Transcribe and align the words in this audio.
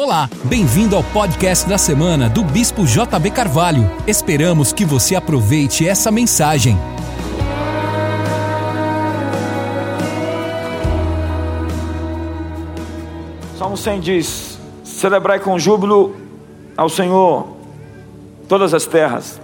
Olá, 0.00 0.30
bem-vindo 0.44 0.94
ao 0.94 1.02
podcast 1.02 1.68
da 1.68 1.76
semana 1.76 2.28
do 2.28 2.44
Bispo 2.44 2.84
JB 2.86 3.32
Carvalho. 3.32 3.90
Esperamos 4.06 4.72
que 4.72 4.84
você 4.84 5.16
aproveite 5.16 5.88
essa 5.88 6.08
mensagem. 6.12 6.78
Salmo 13.58 13.76
100 13.76 13.98
diz: 13.98 14.58
Celebrai 14.84 15.40
com 15.40 15.58
júbilo 15.58 16.14
ao 16.76 16.88
Senhor 16.88 17.56
todas 18.46 18.72
as 18.72 18.86
terras, 18.86 19.40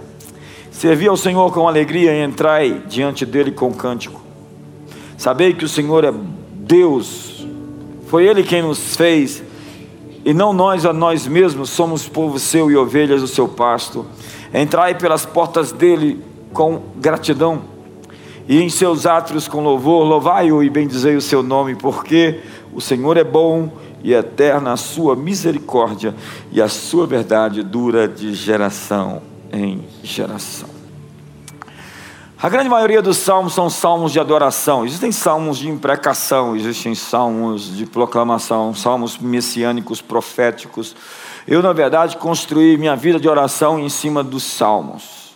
servi 0.71 1.05
ao 1.09 1.17
Senhor 1.17 1.51
com 1.51 1.67
alegria 1.67 2.13
e 2.13 2.23
entrai 2.23 2.81
diante 2.87 3.25
dele 3.25 3.51
com 3.51 3.73
cântico. 3.73 4.21
Sabei 5.17 5.53
que 5.53 5.65
o 5.65 5.69
Senhor 5.69 6.05
é 6.05 6.13
Deus, 6.53 7.45
foi 8.07 8.25
Ele 8.25 8.41
quem 8.41 8.61
nos 8.61 8.95
fez 8.95 9.43
e 10.25 10.33
não 10.33 10.51
nós 10.51 10.87
a 10.87 10.91
nós 10.91 11.27
mesmos 11.27 11.69
somos 11.69 12.09
povo 12.09 12.39
seu 12.39 12.71
e 12.71 12.75
ovelhas 12.75 13.21
do 13.21 13.27
seu 13.27 13.47
pasto. 13.47 14.07
Entrai 14.51 14.95
pelas 14.95 15.23
portas 15.23 15.71
dele 15.71 16.19
com 16.51 16.81
gratidão 16.97 17.61
e 18.47 18.59
em 18.59 18.69
seus 18.69 19.05
átrios 19.05 19.47
com 19.47 19.61
louvor, 19.61 20.03
louvai-o 20.03 20.63
e 20.63 20.69
bendizei 20.69 21.15
o 21.15 21.21
seu 21.21 21.43
nome, 21.43 21.75
porque 21.75 22.39
o 22.73 22.81
Senhor 22.81 23.17
é 23.17 23.23
bom 23.23 23.71
e 24.03 24.13
eterna 24.13 24.73
a 24.73 24.77
sua 24.77 25.15
misericórdia 25.15 26.15
e 26.51 26.59
a 26.61 26.67
sua 26.67 27.05
verdade 27.05 27.61
dura 27.61 28.07
de 28.07 28.33
geração 28.33 29.21
em 29.51 29.81
geração. 30.03 30.74
A 32.45 32.49
grande 32.49 32.69
maioria 32.69 33.01
dos 33.01 33.17
salmos 33.17 33.55
são 33.55 33.71
salmos 33.71 34.11
de 34.11 34.19
adoração. 34.19 34.85
Existem 34.85 35.11
salmos 35.11 35.57
de 35.57 35.67
imprecação, 35.67 36.55
existem 36.55 36.93
salmos 36.93 37.75
de 37.75 37.87
proclamação, 37.87 38.71
salmos 38.71 39.17
messiânicos, 39.17 39.99
proféticos. 39.99 40.95
Eu, 41.47 41.63
na 41.63 41.73
verdade, 41.73 42.17
construí 42.17 42.77
minha 42.77 42.95
vida 42.95 43.19
de 43.19 43.27
oração 43.27 43.79
em 43.79 43.89
cima 43.89 44.23
dos 44.23 44.43
salmos. 44.43 45.35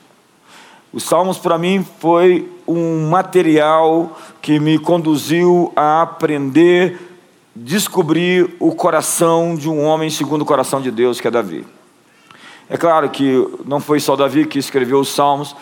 Os 0.94 1.02
salmos, 1.02 1.40
para 1.40 1.58
mim, 1.58 1.84
foi 1.98 2.48
um 2.68 3.10
material 3.10 4.16
que 4.40 4.60
me 4.60 4.78
conduziu 4.78 5.73
a 5.76 6.04
aprender, 6.04 7.18
descobrir 7.56 8.56
o 8.60 8.76
coração 8.76 9.56
de 9.56 9.68
um 9.68 9.84
homem 9.84 10.12
segundo 10.12 10.44
o 10.44 10.46
coração 10.46 10.80
de 10.80 10.92
Deus, 10.92 11.20
que 11.20 11.28
é 11.28 11.32
Davi. 11.32 11.66
É 12.70 12.78
claro 12.78 13.10
que 13.10 13.34
não 13.66 13.80
foi 13.80 14.00
só 14.00 14.16
Davi 14.16 14.46
que 14.46 14.60
escreveu 14.60 15.00
os 15.00 15.10
salmos, 15.10 15.56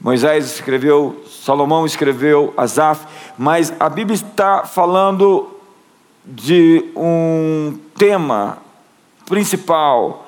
Moisés 0.00 0.46
escreveu, 0.54 1.22
Salomão 1.44 1.84
escreveu, 1.84 2.54
Asaf, 2.56 3.04
mas 3.36 3.70
a 3.78 3.86
Bíblia 3.86 4.14
está 4.14 4.64
falando 4.64 5.50
de 6.24 6.86
um 6.96 7.78
tema 7.98 8.58
principal 9.26 10.26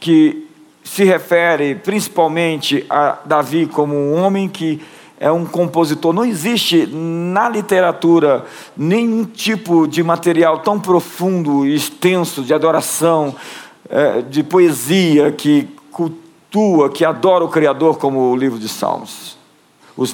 que 0.00 0.48
se 0.82 1.04
refere 1.04 1.76
principalmente 1.76 2.84
a 2.90 3.18
Davi 3.24 3.66
como 3.66 3.94
um 3.94 4.20
homem 4.20 4.48
que 4.48 4.82
é 5.20 5.30
um 5.30 5.46
compositor. 5.46 6.12
Não 6.12 6.24
existe 6.24 6.84
na 6.86 7.48
literatura 7.48 8.44
nenhum 8.76 9.24
tipo 9.24 9.86
de 9.86 10.02
material 10.02 10.58
tão 10.58 10.80
profundo 10.80 11.64
e 11.64 11.76
extenso 11.76 12.42
de 12.42 12.52
adoração, 12.52 13.36
eh, 13.88 14.22
de 14.28 14.42
poesia 14.42 15.30
que 15.30 15.68
cultua, 15.92 16.23
que 16.90 17.04
adora 17.04 17.44
o 17.44 17.48
Criador, 17.48 17.98
como 17.98 18.30
o 18.30 18.36
livro 18.36 18.58
de 18.58 18.68
Salmos. 18.68 19.34
Os, 19.96 20.12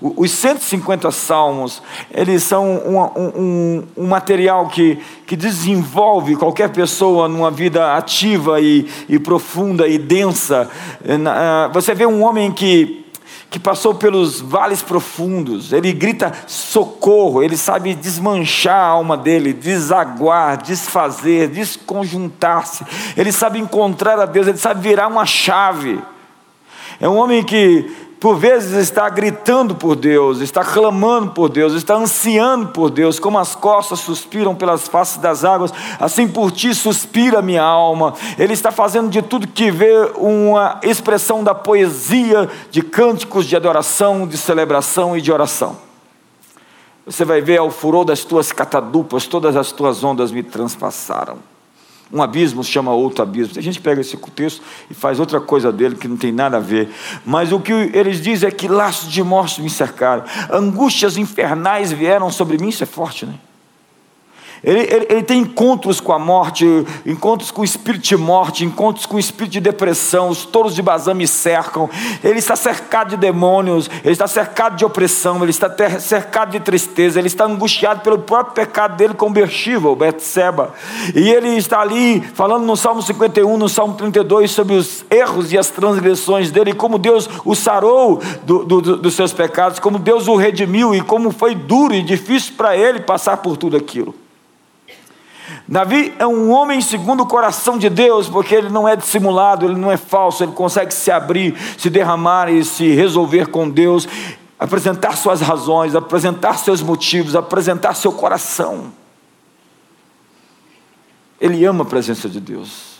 os 0.00 0.30
150 0.30 1.10
salmos, 1.10 1.82
eles 2.10 2.42
são 2.42 2.64
um, 2.64 2.98
um, 3.20 3.84
um, 3.98 4.06
material 4.06 4.68
que, 4.68 4.98
que 5.26 5.36
desenvolve 5.36 6.36
qualquer 6.36 6.70
pessoa 6.70 7.28
numa 7.28 7.50
vida 7.50 7.96
ativa 7.96 8.62
e, 8.62 8.88
e 9.06 9.18
profunda 9.18 9.86
e 9.86 9.98
densa. 9.98 10.70
Você 11.74 11.94
vê 11.94 12.06
um 12.06 12.24
homem 12.24 12.50
que 12.50 13.03
que 13.54 13.58
passou 13.60 13.94
pelos 13.94 14.40
vales 14.40 14.82
profundos, 14.82 15.72
ele 15.72 15.92
grita 15.92 16.32
socorro, 16.44 17.40
ele 17.40 17.56
sabe 17.56 17.94
desmanchar 17.94 18.74
a 18.74 18.88
alma 18.88 19.16
dele, 19.16 19.52
desaguar, 19.52 20.60
desfazer, 20.60 21.46
desconjuntar-se, 21.50 22.84
ele 23.16 23.30
sabe 23.30 23.60
encontrar 23.60 24.18
a 24.18 24.26
Deus, 24.26 24.48
ele 24.48 24.58
sabe 24.58 24.80
virar 24.80 25.06
uma 25.06 25.24
chave. 25.24 26.02
É 27.00 27.08
um 27.08 27.16
homem 27.16 27.44
que 27.44 28.03
por 28.24 28.38
vezes 28.38 28.72
está 28.72 29.06
gritando 29.10 29.74
por 29.74 29.94
Deus, 29.94 30.40
está 30.40 30.64
clamando 30.64 31.32
por 31.32 31.50
Deus, 31.50 31.74
está 31.74 31.94
ansiando 31.94 32.68
por 32.68 32.88
Deus, 32.88 33.18
como 33.18 33.38
as 33.38 33.54
costas 33.54 33.98
suspiram 33.98 34.54
pelas 34.54 34.88
faces 34.88 35.18
das 35.18 35.44
águas, 35.44 35.70
assim 36.00 36.26
por 36.26 36.50
ti 36.50 36.74
suspira 36.74 37.42
minha 37.42 37.62
alma. 37.62 38.14
Ele 38.38 38.54
está 38.54 38.72
fazendo 38.72 39.10
de 39.10 39.20
tudo 39.20 39.46
que 39.46 39.70
vê 39.70 40.10
uma 40.16 40.80
expressão 40.82 41.44
da 41.44 41.54
poesia, 41.54 42.48
de 42.70 42.80
cânticos 42.80 43.44
de 43.44 43.56
adoração, 43.56 44.26
de 44.26 44.38
celebração 44.38 45.14
e 45.14 45.20
de 45.20 45.30
oração. 45.30 45.76
Você 47.04 47.26
vai 47.26 47.42
ver 47.42 47.58
ao 47.58 47.70
furor 47.70 48.06
das 48.06 48.24
tuas 48.24 48.50
catadupas, 48.52 49.26
todas 49.26 49.54
as 49.54 49.70
tuas 49.70 50.02
ondas 50.02 50.32
me 50.32 50.42
transpassaram. 50.42 51.36
Um 52.14 52.22
abismo 52.22 52.62
chama 52.62 52.92
outro 52.92 53.24
abismo. 53.24 53.54
Tem 53.54 53.62
gente 53.62 53.80
pega 53.80 54.00
esse 54.00 54.16
texto 54.16 54.62
e 54.88 54.94
faz 54.94 55.18
outra 55.18 55.40
coisa 55.40 55.72
dele 55.72 55.96
que 55.96 56.06
não 56.06 56.16
tem 56.16 56.30
nada 56.30 56.58
a 56.58 56.60
ver. 56.60 56.88
Mas 57.26 57.50
o 57.50 57.58
que 57.58 57.72
eles 57.72 58.20
dizem 58.20 58.48
é 58.48 58.52
que 58.52 58.68
laços 58.68 59.10
de 59.10 59.20
morte 59.24 59.60
me 59.60 59.68
cercaram, 59.68 60.22
angústias 60.48 61.16
infernais 61.16 61.90
vieram 61.90 62.30
sobre 62.30 62.56
mim. 62.56 62.68
Isso 62.68 62.84
é 62.84 62.86
forte, 62.86 63.26
né? 63.26 63.34
Ele, 64.64 64.80
ele, 64.80 65.06
ele, 65.10 65.22
tem 65.22 65.40
encontros 65.40 66.00
com 66.00 66.12
a 66.12 66.18
morte, 66.18 66.64
encontros 67.04 67.50
com 67.50 67.60
o 67.60 67.64
espírito 67.64 68.02
de 68.02 68.16
morte, 68.16 68.64
encontros 68.64 69.04
com 69.04 69.16
o 69.16 69.20
espírito 69.20 69.52
de 69.52 69.60
depressão. 69.60 70.30
Os 70.30 70.46
touros 70.46 70.74
de 70.74 70.80
Bazã 70.80 71.12
me 71.12 71.26
cercam. 71.26 71.88
Ele 72.22 72.38
está 72.38 72.56
cercado 72.56 73.10
de 73.10 73.16
demônios, 73.16 73.90
ele 74.02 74.12
está 74.12 74.26
cercado 74.26 74.76
de 74.76 74.84
opressão, 74.84 75.42
ele 75.42 75.50
está 75.50 75.70
cercado 76.00 76.52
de 76.52 76.60
tristeza, 76.60 77.18
ele 77.18 77.28
está 77.28 77.44
angustiado 77.44 78.00
pelo 78.00 78.18
próprio 78.18 78.54
pecado 78.54 78.96
dele 78.96 79.14
com 79.14 79.30
Bershiva, 79.30 79.88
o 79.88 79.96
Betseba. 79.96 80.72
E 81.14 81.28
ele 81.28 81.50
está 81.56 81.80
ali 81.80 82.22
falando 82.34 82.64
no 82.64 82.76
Salmo 82.76 83.02
51, 83.02 83.56
no 83.56 83.68
Salmo 83.68 83.94
32, 83.94 84.50
sobre 84.50 84.74
os 84.74 85.04
erros 85.10 85.52
e 85.52 85.58
as 85.58 85.68
transgressões 85.68 86.50
dele, 86.50 86.72
como 86.72 86.98
Deus 86.98 87.28
o 87.44 87.54
sarou 87.54 88.20
do, 88.44 88.64
do, 88.64 88.80
do, 88.80 88.96
dos 88.96 89.14
seus 89.14 89.32
pecados, 89.32 89.78
como 89.78 89.98
Deus 89.98 90.26
o 90.26 90.36
redimiu 90.36 90.94
e 90.94 91.00
como 91.00 91.30
foi 91.30 91.54
duro 91.54 91.94
e 91.94 92.02
difícil 92.02 92.54
para 92.56 92.76
ele 92.76 93.00
passar 93.00 93.36
por 93.38 93.56
tudo 93.56 93.76
aquilo. 93.76 94.23
Davi 95.74 96.14
é 96.20 96.24
um 96.24 96.52
homem 96.52 96.80
segundo 96.80 97.24
o 97.24 97.26
coração 97.26 97.76
de 97.76 97.90
Deus, 97.90 98.28
porque 98.28 98.54
ele 98.54 98.68
não 98.68 98.86
é 98.86 98.94
dissimulado, 98.94 99.66
ele 99.66 99.74
não 99.74 99.90
é 99.90 99.96
falso, 99.96 100.44
ele 100.44 100.52
consegue 100.52 100.94
se 100.94 101.10
abrir, 101.10 101.52
se 101.76 101.90
derramar 101.90 102.48
e 102.48 102.64
se 102.64 102.94
resolver 102.94 103.48
com 103.48 103.68
Deus, 103.68 104.06
apresentar 104.56 105.16
suas 105.16 105.40
razões, 105.40 105.96
apresentar 105.96 106.60
seus 106.60 106.80
motivos, 106.80 107.34
apresentar 107.34 107.94
seu 107.94 108.12
coração. 108.12 108.92
Ele 111.40 111.64
ama 111.64 111.82
a 111.82 111.86
presença 111.88 112.28
de 112.28 112.38
Deus. 112.38 112.93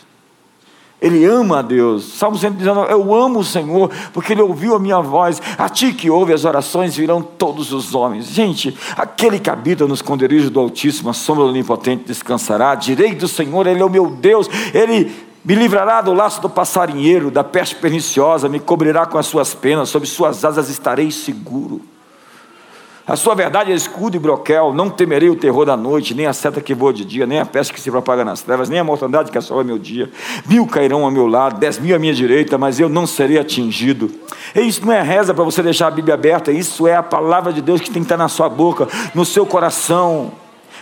Ele 1.05 1.23
ama 1.23 1.59
a 1.59 1.61
Deus. 1.61 2.03
Salmo 2.17 2.35
119, 2.35 2.91
eu 2.91 3.13
amo 3.13 3.37
o 3.37 3.43
Senhor, 3.43 3.91
porque 4.11 4.33
Ele 4.33 4.41
ouviu 4.41 4.73
a 4.73 4.79
minha 4.79 4.99
voz. 5.01 5.39
A 5.55 5.69
ti 5.69 5.93
que 5.93 6.09
ouve 6.09 6.33
as 6.33 6.45
orações 6.45 6.95
virão 6.95 7.21
todos 7.21 7.71
os 7.71 7.93
homens. 7.93 8.25
Gente, 8.25 8.75
aquele 8.97 9.37
que 9.37 9.47
habita 9.47 9.85
no 9.85 9.93
esconderijo 9.93 10.49
do 10.49 10.59
Altíssimo, 10.59 11.11
a 11.11 11.13
sombra 11.13 11.43
do 11.43 11.51
Onipotente 11.51 12.05
descansará. 12.07 12.73
Direi 12.73 13.13
do 13.13 13.27
Senhor, 13.27 13.67
Ele 13.67 13.83
é 13.83 13.85
o 13.85 13.89
meu 13.89 14.09
Deus. 14.09 14.49
Ele 14.73 15.13
me 15.43 15.53
livrará 15.53 16.01
do 16.01 16.11
laço 16.11 16.41
do 16.41 16.49
passarinheiro, 16.49 17.29
da 17.29 17.43
peste 17.43 17.75
perniciosa, 17.75 18.49
me 18.49 18.59
cobrirá 18.59 19.05
com 19.05 19.19
as 19.19 19.27
suas 19.27 19.53
penas, 19.53 19.89
sob 19.89 20.07
suas 20.07 20.43
asas 20.43 20.69
estarei 20.69 21.11
seguro. 21.11 21.81
A 23.07 23.15
sua 23.15 23.35
verdade 23.35 23.71
é 23.71 23.75
escudo 23.75 24.15
e 24.15 24.19
broquel, 24.19 24.73
não 24.73 24.89
temerei 24.89 25.29
o 25.29 25.35
terror 25.35 25.63
da 25.63 25.77
noite, 25.77 26.15
nem 26.15 26.25
a 26.25 26.33
seta 26.33 26.59
que 26.59 26.73
voa 26.73 26.91
de 26.91 27.05
dia, 27.05 27.27
nem 27.27 27.39
a 27.39 27.45
peste 27.45 27.71
que 27.71 27.79
se 27.79 27.91
propaga 27.91 28.25
nas 28.25 28.41
trevas, 28.41 28.67
nem 28.67 28.79
a 28.79 28.83
mortandade 28.83 29.31
que 29.31 29.37
assola 29.37 29.63
meu 29.63 29.77
dia. 29.77 30.09
Mil 30.47 30.65
cairão 30.65 31.05
ao 31.05 31.11
meu 31.11 31.27
lado, 31.27 31.59
dez 31.59 31.77
mil 31.77 31.95
à 31.95 31.99
minha 31.99 32.15
direita, 32.15 32.57
mas 32.57 32.79
eu 32.79 32.89
não 32.89 33.05
serei 33.05 33.37
atingido. 33.37 34.09
E 34.55 34.61
isso 34.61 34.83
não 34.83 34.91
é 34.91 35.03
reza 35.03 35.35
para 35.35 35.43
você 35.43 35.61
deixar 35.61 35.85
a 35.85 35.91
Bíblia 35.91 36.15
aberta, 36.15 36.51
isso 36.51 36.87
é 36.87 36.95
a 36.95 37.03
palavra 37.03 37.53
de 37.53 37.61
Deus 37.61 37.79
que 37.79 37.91
tem 37.91 38.01
que 38.01 38.05
estar 38.05 38.17
na 38.17 38.27
sua 38.27 38.49
boca, 38.49 38.87
no 39.13 39.23
seu 39.23 39.45
coração. 39.45 40.31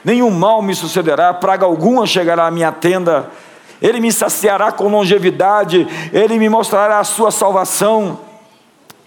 Nenhum 0.05 0.29
mal 0.29 0.61
me 0.61 0.73
sucederá, 0.73 1.33
praga 1.33 1.65
alguma 1.65 2.07
chegará 2.07 2.47
à 2.47 2.51
minha 2.51 2.71
tenda. 2.71 3.29
Ele 3.81 3.99
me 3.99 4.13
saciará 4.13 4.71
com 4.71 4.87
longevidade, 4.87 5.85
ele 6.13 6.39
me 6.39 6.47
mostrará 6.47 6.99
a 6.99 7.03
sua 7.03 7.31
salvação. 7.31 8.17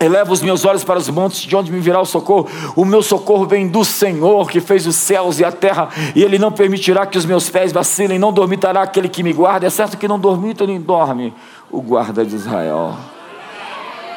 Eleva 0.06 0.32
os 0.32 0.40
meus 0.40 0.64
olhos 0.64 0.84
para 0.84 0.98
os 0.98 1.08
montes, 1.08 1.40
de 1.40 1.56
onde 1.56 1.72
me 1.72 1.80
virá 1.80 2.00
o 2.00 2.06
socorro. 2.06 2.48
O 2.76 2.84
meu 2.84 3.02
socorro 3.02 3.46
vem 3.46 3.66
do 3.66 3.84
Senhor, 3.84 4.48
que 4.48 4.60
fez 4.60 4.86
os 4.86 4.94
céus 4.94 5.40
e 5.40 5.44
a 5.44 5.50
terra, 5.50 5.88
e 6.14 6.22
Ele 6.22 6.38
não 6.38 6.52
permitirá 6.52 7.04
que 7.04 7.18
os 7.18 7.24
meus 7.24 7.50
pés 7.50 7.72
vacilem, 7.72 8.18
não 8.18 8.32
dormitará 8.32 8.82
aquele 8.82 9.08
que 9.08 9.22
me 9.22 9.32
guarda. 9.32 9.66
É 9.66 9.70
certo 9.70 9.98
que 9.98 10.06
não 10.06 10.18
dormita 10.18 10.66
nem 10.66 10.80
dorme 10.80 11.34
o 11.70 11.82
guarda 11.82 12.24
de 12.24 12.36
Israel. 12.36 12.96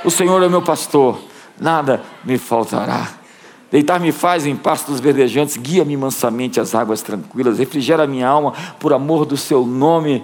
O 0.05 0.11
Senhor 0.11 0.41
é 0.43 0.47
meu 0.47 0.61
pastor, 0.61 1.19
nada 1.59 2.01
me 2.23 2.37
faltará. 2.37 3.07
Deitar-me 3.71 4.11
faz 4.11 4.45
em 4.45 4.55
pastos 4.55 4.99
verdejantes, 4.99 5.57
guia-me 5.57 5.97
mansamente 5.97 6.59
às 6.59 6.73
águas 6.73 7.01
tranquilas, 7.01 7.59
refrigera 7.59 8.07
minha 8.07 8.27
alma 8.27 8.53
por 8.79 8.93
amor 8.93 9.25
do 9.25 9.37
seu 9.37 9.65
nome. 9.65 10.23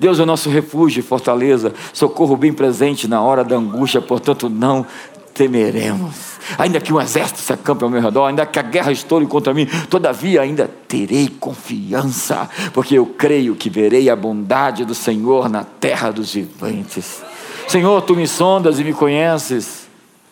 Deus 0.00 0.18
é 0.18 0.22
o 0.22 0.26
nosso 0.26 0.48
refúgio 0.48 1.00
e 1.00 1.02
fortaleza, 1.02 1.74
socorro 1.92 2.34
bem 2.34 2.54
presente 2.54 3.06
na 3.06 3.20
hora 3.20 3.44
da 3.44 3.56
angústia, 3.56 4.00
portanto 4.00 4.48
não 4.48 4.86
temeremos. 5.34 6.38
Ainda 6.56 6.80
que 6.80 6.90
um 6.90 6.98
exército 6.98 7.38
se 7.38 7.52
acampe 7.52 7.84
ao 7.84 7.90
meu 7.90 8.00
redor, 8.00 8.24
ainda 8.24 8.46
que 8.46 8.58
a 8.58 8.62
guerra 8.62 8.92
estoure 8.92 9.26
contra 9.26 9.52
mim, 9.52 9.66
todavia 9.90 10.40
ainda 10.40 10.70
terei 10.88 11.28
confiança, 11.28 12.48
porque 12.72 12.94
eu 12.94 13.04
creio 13.04 13.54
que 13.54 13.68
verei 13.68 14.08
a 14.08 14.16
bondade 14.16 14.86
do 14.86 14.94
Senhor 14.94 15.50
na 15.50 15.64
terra 15.64 16.10
dos 16.10 16.32
viventes. 16.32 17.22
Senhor, 17.68 18.00
tu 18.00 18.16
me 18.16 18.26
sondas 18.26 18.80
e 18.80 18.84
me 18.84 18.94
conheces. 18.94 19.79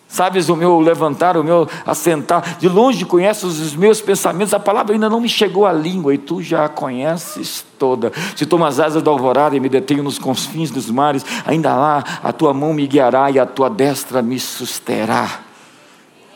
Sabes 0.08 0.48
o 0.48 0.56
meu 0.56 0.80
levantar, 0.80 1.36
o 1.36 1.44
meu 1.44 1.68
assentar. 1.84 2.56
De 2.58 2.66
longe 2.66 3.04
conheces 3.04 3.44
os 3.44 3.76
meus 3.76 4.00
pensamentos. 4.00 4.54
A 4.54 4.58
palavra 4.58 4.94
ainda 4.94 5.08
não 5.08 5.20
me 5.20 5.28
chegou 5.28 5.66
à 5.66 5.72
língua 5.72 6.14
e 6.14 6.18
tu 6.18 6.42
já 6.42 6.64
a 6.64 6.68
conheces 6.68 7.64
toda. 7.78 8.10
Se 8.34 8.46
tomo 8.46 8.64
as 8.64 8.80
asas 8.80 9.02
da 9.02 9.10
alvorada 9.10 9.54
e 9.54 9.60
me 9.60 9.68
detenho 9.68 10.02
nos 10.02 10.18
confins 10.18 10.70
dos 10.70 10.90
mares, 10.90 11.24
ainda 11.44 11.76
lá 11.76 12.02
a 12.24 12.32
tua 12.32 12.54
mão 12.54 12.72
me 12.72 12.86
guiará 12.86 13.30
e 13.30 13.38
a 13.38 13.44
tua 13.44 13.68
destra 13.68 14.22
me 14.22 14.40
susterá. 14.40 15.40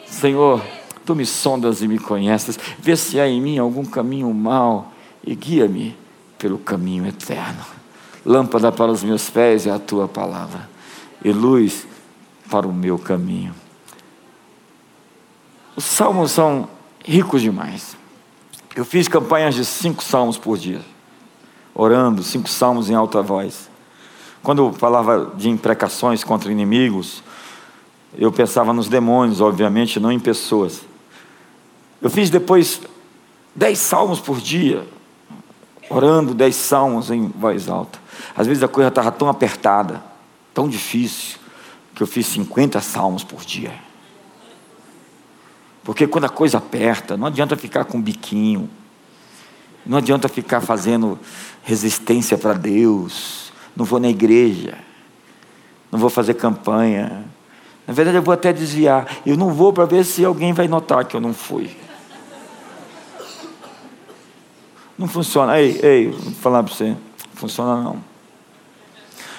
Senhor, 0.05 0.61
tu 1.07 1.17
me 1.17 1.25
sondas 1.25 1.81
e 1.81 1.89
me 1.89 1.99
conheces. 1.99 2.59
Vê 2.79 2.95
se 2.95 3.19
há 3.19 3.27
em 3.27 3.41
mim 3.41 3.59
algum 3.59 3.87
caminho 3.87 4.33
mau 4.35 4.93
e 5.27 5.35
guia-me 5.35 5.97
pelo 6.39 6.59
caminho 6.59 7.07
eterno. 7.07 7.65
Lâmpada 8.25 8.71
para 8.71 8.93
os 8.93 9.03
meus 9.03 9.31
pés 9.31 9.67
é 9.67 9.71
a 9.71 9.79
tua 9.79 10.07
palavra 10.07 10.69
e 11.25 11.33
luz 11.33 11.87
para 12.51 12.69
o 12.69 12.73
meu 12.73 12.99
caminho. 12.99 13.62
Os 15.75 15.85
salmos 15.85 16.33
são 16.33 16.69
ricos 17.05 17.41
demais. 17.41 17.97
Eu 18.77 18.85
fiz 18.85 19.09
campanhas 19.09 19.55
de 19.55 19.65
cinco 19.65 20.05
salmos 20.05 20.37
por 20.37 20.59
dia, 20.59 20.81
orando, 21.75 22.23
cinco 22.23 22.49
salmos 22.49 22.91
em 22.91 22.95
alta 22.95 23.23
voz. 23.23 23.71
Quando 24.43 24.67
eu 24.67 24.73
falava 24.73 25.33
de 25.37 25.49
imprecações 25.49 26.23
contra 26.23 26.53
inimigos, 26.53 27.23
eu 28.19 28.31
pensava 28.31 28.73
nos 28.73 28.89
demônios, 28.89 29.41
obviamente, 29.41 29.99
não 29.99 30.13
em 30.13 30.19
pessoas. 30.19 30.83
Eu 32.01 32.11
fiz 32.11 32.29
depois 32.29 32.81
dez 33.55 33.79
salmos 33.79 34.21
por 34.21 34.41
dia, 34.41 34.87
orando 35.89 36.35
dez 36.35 36.57
salmos 36.57 37.11
em 37.11 37.29
voz 37.29 37.69
alta. 37.69 37.99
Às 38.37 38.47
vezes 38.47 38.63
a 38.63 38.69
coisa 38.69 38.89
estava 38.89 39.11
tão 39.11 39.29
apertada, 39.29 40.03
tão 40.53 40.69
difícil, 40.69 41.39
que 41.95 42.03
eu 42.03 42.07
fiz 42.07 42.27
50 42.27 42.81
salmos 42.81 43.25
por 43.25 43.45
dia. 43.45 43.73
Porque 45.84 46.06
quando 46.06 46.25
a 46.25 46.29
coisa 46.29 46.58
aperta, 46.58 47.17
não 47.17 47.26
adianta 47.26 47.56
ficar 47.56 47.84
com 47.84 48.00
biquinho, 48.00 48.70
não 49.84 49.99
adianta 49.99 50.29
ficar 50.29 50.61
fazendo 50.61 51.19
resistência 51.62 52.38
para 52.38 52.52
Deus, 52.52 53.52
não 53.76 53.84
vou 53.84 53.99
na 53.99 54.08
igreja, 54.08 54.79
não 55.90 55.99
vou 55.99 56.08
fazer 56.08 56.34
campanha. 56.34 57.25
Na 57.87 57.93
verdade, 57.93 58.17
eu 58.17 58.23
vou 58.23 58.32
até 58.32 58.52
desviar. 58.52 59.08
Eu 59.26 59.37
não 59.37 59.52
vou 59.52 59.73
para 59.73 59.84
ver 59.84 60.05
se 60.05 60.25
alguém 60.25 60.52
vai 60.52 60.69
notar 60.69 61.05
que 61.05 61.17
eu 61.17 61.20
não 61.20 61.34
fui. 61.34 61.76
Não 64.96 65.08
funciona. 65.08 65.61
Ei, 65.61 65.81
ei, 65.82 66.08
vou 66.11 66.32
falar 66.35 66.62
para 66.62 66.73
você. 66.73 66.90
Não 66.90 66.96
funciona 67.35 67.82
não. 67.82 68.02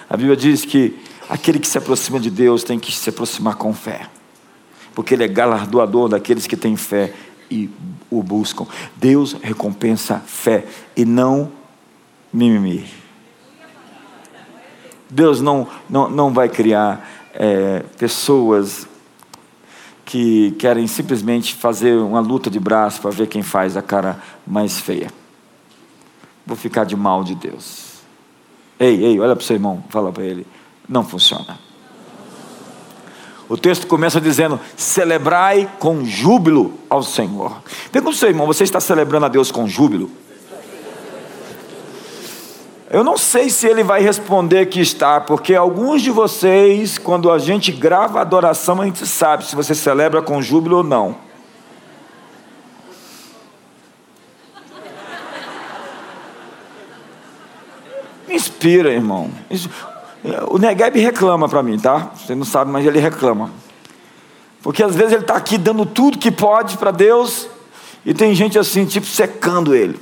A 0.09 0.17
Bíblia 0.17 0.35
diz 0.35 0.65
que 0.65 0.99
aquele 1.29 1.57
que 1.57 1.67
se 1.67 1.77
aproxima 1.77 2.19
de 2.19 2.29
Deus 2.29 2.65
tem 2.65 2.77
que 2.77 2.91
se 2.91 3.09
aproximar 3.09 3.55
com 3.55 3.73
fé 3.73 4.09
porque 4.93 5.13
Ele 5.13 5.23
é 5.23 5.27
galardoador 5.27 6.09
daqueles 6.09 6.47
que 6.47 6.57
têm 6.57 6.75
fé 6.75 7.13
e 7.49 7.69
o 8.09 8.21
buscam. 8.21 8.65
Deus 8.95 9.33
recompensa 9.41 10.19
fé 10.25 10.65
e 10.95 11.05
não 11.05 11.51
mimimi. 12.31 12.85
Deus 15.09 15.41
não, 15.41 15.67
não, 15.89 16.09
não 16.09 16.33
vai 16.33 16.49
criar 16.49 17.07
é, 17.33 17.83
pessoas 17.97 18.87
que 20.05 20.51
querem 20.59 20.87
simplesmente 20.87 21.53
fazer 21.53 21.97
uma 21.97 22.19
luta 22.19 22.49
de 22.49 22.59
braço 22.59 23.01
para 23.01 23.11
ver 23.11 23.27
quem 23.27 23.41
faz 23.41 23.77
a 23.77 23.81
cara 23.81 24.21
mais 24.45 24.79
feia. 24.79 25.11
Vou 26.45 26.57
ficar 26.57 26.83
de 26.83 26.95
mal 26.95 27.23
de 27.23 27.35
Deus. 27.35 27.93
Ei, 28.79 29.03
ei, 29.03 29.19
olha 29.19 29.35
para 29.35 29.43
o 29.43 29.45
seu 29.45 29.55
irmão, 29.55 29.83
fala 29.89 30.11
para 30.11 30.23
ele. 30.23 30.45
Não 30.89 31.03
funciona. 31.03 31.57
O 33.53 33.57
texto 33.57 33.85
começa 33.85 34.19
dizendo: 34.19 34.59
celebrai 34.75 35.69
com 35.77 36.03
júbilo 36.03 36.73
ao 36.89 37.03
Senhor. 37.03 37.61
Pergunta 37.91 38.17
seu 38.17 38.27
irmão: 38.27 38.47
você 38.47 38.63
está 38.63 38.79
celebrando 38.79 39.27
a 39.27 39.29
Deus 39.29 39.51
com 39.51 39.67
júbilo? 39.67 40.09
Eu 42.89 43.03
não 43.03 43.15
sei 43.15 43.51
se 43.51 43.67
ele 43.67 43.83
vai 43.83 44.01
responder 44.01 44.65
que 44.65 44.81
está, 44.81 45.21
porque 45.21 45.53
alguns 45.53 46.01
de 46.01 46.09
vocês, 46.09 46.97
quando 46.97 47.29
a 47.31 47.37
gente 47.37 47.71
grava 47.71 48.19
adoração, 48.19 48.81
a 48.81 48.85
gente 48.85 49.05
sabe 49.05 49.45
se 49.45 49.55
você 49.55 49.75
celebra 49.75 50.19
com 50.19 50.41
júbilo 50.41 50.77
ou 50.77 50.83
não. 50.83 51.15
Inspira, 58.27 58.91
irmão. 58.91 59.29
O 60.49 60.57
Negueb 60.57 60.99
reclama 60.99 61.49
para 61.49 61.61
mim, 61.61 61.77
tá? 61.77 62.11
Você 62.15 62.33
não 62.33 62.45
sabe, 62.45 62.71
mas 62.71 62.85
ele 62.85 62.99
reclama. 62.99 63.51
Porque 64.61 64.81
às 64.81 64.95
vezes 64.95 65.11
ele 65.11 65.23
está 65.23 65.35
aqui 65.35 65.57
dando 65.57 65.85
tudo 65.85 66.17
que 66.17 66.31
pode 66.31 66.77
para 66.77 66.91
Deus, 66.91 67.49
e 68.05 68.13
tem 68.13 68.33
gente 68.33 68.57
assim, 68.57 68.85
tipo, 68.85 69.05
secando 69.05 69.75
ele. 69.75 69.99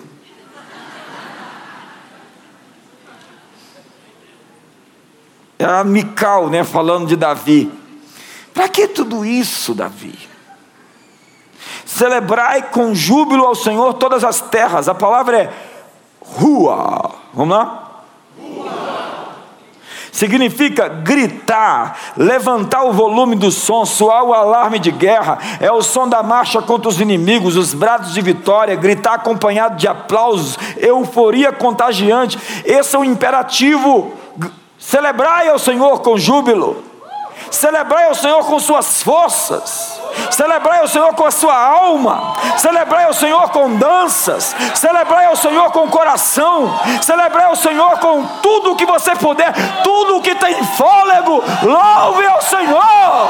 É 5.58 5.66
a 5.66 5.84
Mical, 5.84 6.50
né, 6.50 6.64
falando 6.64 7.08
de 7.08 7.16
Davi. 7.16 7.72
Para 8.54 8.68
que 8.68 8.88
tudo 8.88 9.26
isso, 9.26 9.74
Davi? 9.74 10.18
Celebrai 11.86 12.70
com 12.70 12.96
júbilo 12.96 13.46
ao 13.46 13.54
Senhor 13.54 13.94
todas 13.96 14.24
as 14.24 14.42
terras. 14.42 14.88
A 14.88 14.96
palavra 14.96 15.44
é 15.44 15.54
rua. 16.20 17.12
Vamos 17.34 17.56
lá? 17.56 17.91
Significa 20.12 20.88
gritar, 20.88 21.98
levantar 22.18 22.84
o 22.84 22.92
volume 22.92 23.36
do 23.36 23.50
som, 23.52 23.86
soar 23.86 24.24
o 24.24 24.34
alarme 24.34 24.78
de 24.78 24.92
guerra, 24.92 25.38
é 25.60 25.72
o 25.72 25.82
som 25.82 26.08
da 26.08 26.22
marcha 26.22 26.62
contra 26.62 26.90
os 26.90 27.00
inimigos, 27.00 27.56
os 27.56 27.74
brados 27.74 28.14
de 28.14 28.22
vitória, 28.22 28.76
gritar 28.76 29.14
acompanhado 29.14 29.78
de 29.78 29.88
aplausos, 29.88 30.58
euforia 30.78 31.52
contagiante. 31.52 32.38
Esse 32.66 32.96
é 32.96 33.00
o 33.00 33.06
imperativo. 33.06 34.14
Celebrai 34.78 35.48
ao 35.48 35.60
Senhor 35.60 36.02
com 36.02 36.18
júbilo, 36.18 36.84
celebrai 37.52 38.08
ao 38.08 38.16
Senhor 38.16 38.44
com 38.46 38.60
suas 38.60 39.04
forças. 39.04 40.01
Celebrai 40.32 40.84
o 40.84 40.88
Senhor 40.88 41.14
com 41.14 41.26
a 41.26 41.32
sua 41.32 41.56
alma, 41.56 42.34
celebrai 42.58 43.10
o 43.10 43.14
Senhor 43.14 43.50
com 43.50 43.76
danças, 43.76 44.56
celebrai 44.76 45.32
o 45.32 45.36
Senhor 45.36 45.72
com 45.72 45.88
coração, 45.90 46.80
celebrai 47.02 47.52
o 47.52 47.56
Senhor 47.56 48.00
com 48.00 48.26
tudo 48.42 48.72
o 48.72 48.76
que 48.76 48.86
você 48.86 49.16
puder, 49.16 49.54
tudo 49.84 50.18
o 50.18 50.22
que 50.22 50.36
tem 50.36 50.64
fôlego, 50.64 51.44
louve 51.64 52.26
ao 52.26 52.42
Senhor. 52.42 53.30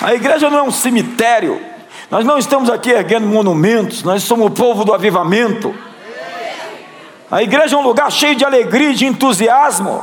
A 0.00 0.14
igreja 0.14 0.48
não 0.48 0.58
é 0.58 0.62
um 0.62 0.70
cemitério, 0.70 1.60
nós 2.10 2.24
não 2.24 2.38
estamos 2.38 2.70
aqui 2.70 2.90
erguendo 2.90 3.26
monumentos, 3.26 4.02
nós 4.02 4.22
somos 4.22 4.46
o 4.46 4.50
povo 4.50 4.84
do 4.84 4.94
avivamento. 4.94 5.74
A 7.30 7.42
igreja 7.42 7.76
é 7.76 7.78
um 7.78 7.82
lugar 7.82 8.10
cheio 8.10 8.34
de 8.34 8.44
alegria 8.44 8.94
de 8.94 9.06
entusiasmo. 9.06 10.02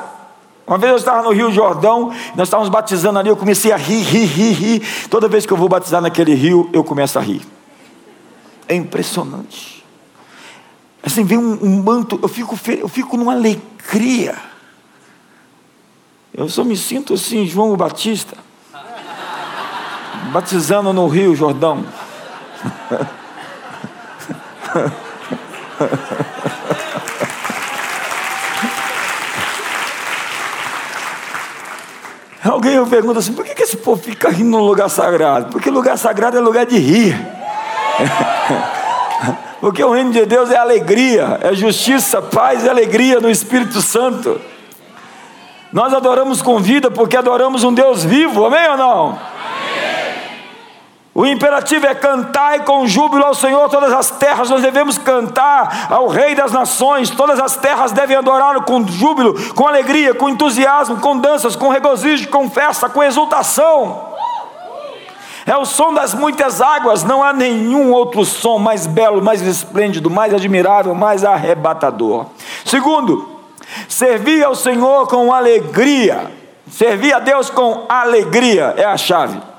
Uma 0.67 0.77
vez 0.77 0.91
eu 0.91 0.98
estava 0.98 1.22
no 1.22 1.32
Rio 1.32 1.51
Jordão, 1.51 2.12
nós 2.36 2.48
estávamos 2.48 2.70
batizando 2.70 3.20
ali, 3.20 3.29
eu 3.29 3.38
comecei 3.38 3.72
a 3.72 3.77
rir, 3.77 4.01
rir, 4.01 4.25
rir, 4.25 4.51
rir. 4.51 5.08
Toda 5.10 5.27
vez 5.27 5.46
que 5.46 5.53
eu 5.53 5.58
vou 5.58 5.70
batizar 5.70 6.01
naquele 6.01 6.34
rio, 6.34 6.70
eu 6.74 6.84
começo 6.84 7.20
a 7.20 7.22
rir. 7.22 7.41
É 8.67 8.75
impressionante. 8.75 9.86
Assim, 11.03 11.24
vem 11.24 11.38
um, 11.38 11.63
um 11.63 11.84
manto, 11.84 12.20
eu 12.22 12.27
fico, 12.27 12.58
eu 12.79 12.88
fico 12.88 13.15
numa 13.15 13.34
alegria. 13.34 14.36
Eu 16.34 16.50
só 16.50 16.63
me 16.63 16.75
sinto 16.75 17.13
assim, 17.13 17.46
João 17.46 17.77
Batista, 17.77 18.36
batizando 20.32 20.91
no 20.91 21.08
Rio 21.08 21.36
Jordão. 21.36 21.86
Alguém 32.46 32.80
me 32.80 32.88
pergunta 32.88 33.20
assim: 33.20 33.34
por 33.34 33.44
que 33.44 33.64
esse 33.64 33.78
povo 33.78 34.02
fica 34.02 34.30
rindo 34.30 34.52
no 34.52 34.64
lugar 34.64 34.90
sagrado? 34.90 35.52
Porque 35.52 35.70
lugar 35.70 35.98
sagrado 35.98 36.38
é 36.38 36.40
lugar 36.40 36.66
de 36.66 36.78
rir. 36.78 37.16
Porque 39.60 39.84
o 39.84 39.92
reino 39.92 40.12
de 40.12 40.25
Deus 40.28 40.52
é 40.52 40.58
alegria, 40.58 41.40
é 41.42 41.56
justiça, 41.56 42.22
paz 42.22 42.66
e 42.66 42.70
alegria 42.70 43.20
no 43.20 43.32
Espírito 43.32 43.82
Santo. 43.82 44.40
Nós 45.74 45.92
adoramos 45.92 46.42
com 46.42 46.60
vida 46.60 46.92
porque 46.92 47.18
adoramos 47.18 47.64
um 47.64 47.74
Deus 47.74 48.04
vivo, 48.04 48.46
amém 48.46 48.70
ou 48.70 48.78
não? 48.78 49.20
O 51.18 51.26
imperativo 51.26 51.88
é 51.88 51.96
cantar 51.96 52.58
e 52.58 52.64
com 52.64 52.86
júbilo 52.86 53.24
ao 53.24 53.34
Senhor 53.34 53.70
todas 53.70 53.94
as 53.94 54.12
terras, 54.12 54.50
nós 54.50 54.62
devemos 54.62 54.98
cantar 54.98 55.88
ao 55.90 56.10
Rei 56.10 56.36
das 56.36 56.52
Nações, 56.52 57.10
todas 57.10 57.40
as 57.40 57.56
terras 57.56 57.94
devem 57.94 58.18
adorá-lo 58.18 58.64
com 58.64 58.86
júbilo, 58.86 59.54
com 59.54 59.66
alegria, 59.66 60.14
com 60.14 60.28
entusiasmo, 60.28 60.98
com 60.98 61.18
danças, 61.18 61.56
com 61.56 61.70
regozijo, 61.70 62.28
com 62.28 62.50
festa, 62.50 62.90
com 62.90 63.02
exultação. 63.02 64.14
É 65.46 65.56
o 65.56 65.64
som 65.64 65.94
das 65.94 66.14
muitas 66.14 66.60
águas, 66.60 67.06
não 67.06 67.24
há 67.24 67.32
nenhum 67.32 67.94
outro 67.94 68.26
som 68.26 68.58
mais 68.58 68.86
belo, 68.86 69.24
mais 69.24 69.42
esplêndido, 69.42 70.10
mais 70.10 70.34
admirável, 70.34 70.94
mais 70.94 71.24
arrebatador. 71.24 72.26
Segundo, 72.66 73.40
servir 73.88 74.44
ao 74.44 74.54
Senhor 74.54 75.08
com 75.08 75.32
alegria. 75.32 76.30
Servir 76.70 77.14
a 77.14 77.20
Deus 77.20 77.50
com 77.50 77.86
alegria 77.88 78.74
é 78.76 78.84
a 78.84 78.98
chave. 78.98 79.55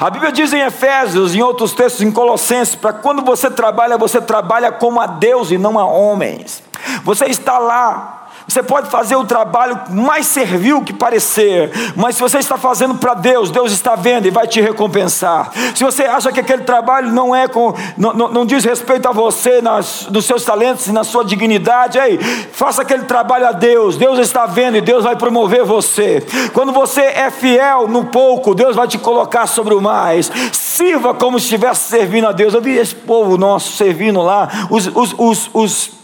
A 0.00 0.10
Bíblia 0.10 0.32
diz 0.32 0.52
em 0.52 0.60
Efésios, 0.60 1.34
em 1.34 1.42
outros 1.42 1.72
textos, 1.72 2.02
em 2.02 2.10
Colossenses, 2.10 2.74
para 2.74 2.92
quando 2.92 3.22
você 3.22 3.50
trabalha, 3.50 3.96
você 3.98 4.20
trabalha 4.20 4.72
como 4.72 5.00
a 5.00 5.06
Deus 5.06 5.50
e 5.50 5.58
não 5.58 5.78
a 5.78 5.84
homens. 5.84 6.62
Você 7.04 7.26
está 7.26 7.58
lá 7.58 8.21
você 8.46 8.62
pode 8.62 8.90
fazer 8.90 9.16
o 9.16 9.24
trabalho 9.24 9.80
mais 9.90 10.26
servil 10.26 10.82
que 10.82 10.92
parecer, 10.92 11.70
mas 11.96 12.16
se 12.16 12.20
você 12.20 12.38
está 12.38 12.56
fazendo 12.56 12.94
para 12.96 13.14
Deus, 13.14 13.50
Deus 13.50 13.72
está 13.72 13.94
vendo 13.94 14.26
e 14.26 14.30
vai 14.30 14.46
te 14.46 14.60
recompensar. 14.60 15.50
Se 15.74 15.84
você 15.84 16.04
acha 16.04 16.32
que 16.32 16.40
aquele 16.40 16.62
trabalho 16.62 17.12
não 17.12 17.34
é 17.34 17.48
com, 17.48 17.74
não, 17.96 18.12
não, 18.12 18.28
não 18.28 18.46
diz 18.46 18.64
respeito 18.64 19.08
a 19.08 19.12
você, 19.12 19.60
nas, 19.60 20.06
nos 20.10 20.24
seus 20.24 20.44
talentos 20.44 20.86
e 20.86 20.92
na 20.92 21.04
sua 21.04 21.24
dignidade, 21.24 21.98
aí 21.98 22.18
faça 22.52 22.82
aquele 22.82 23.04
trabalho 23.04 23.46
a 23.46 23.52
Deus. 23.52 23.96
Deus 23.96 24.18
está 24.18 24.46
vendo 24.46 24.76
e 24.76 24.80
Deus 24.80 25.04
vai 25.04 25.16
promover 25.16 25.64
você. 25.64 26.24
Quando 26.52 26.72
você 26.72 27.02
é 27.02 27.30
fiel 27.30 27.88
no 27.88 28.04
pouco, 28.06 28.54
Deus 28.54 28.76
vai 28.76 28.88
te 28.88 28.98
colocar 28.98 29.46
sobre 29.46 29.74
o 29.74 29.80
mais. 29.80 30.30
Sirva 30.52 31.14
como 31.14 31.38
se 31.38 31.44
estivesse 31.44 31.88
servindo 31.88 32.26
a 32.26 32.32
Deus. 32.32 32.54
Eu 32.54 32.60
vi 32.60 32.76
esse 32.76 32.94
povo 32.94 33.36
nosso 33.36 33.76
servindo 33.76 34.20
lá, 34.20 34.48
os, 34.70 34.86
os, 34.86 35.14
os, 35.18 35.50
os 35.52 36.01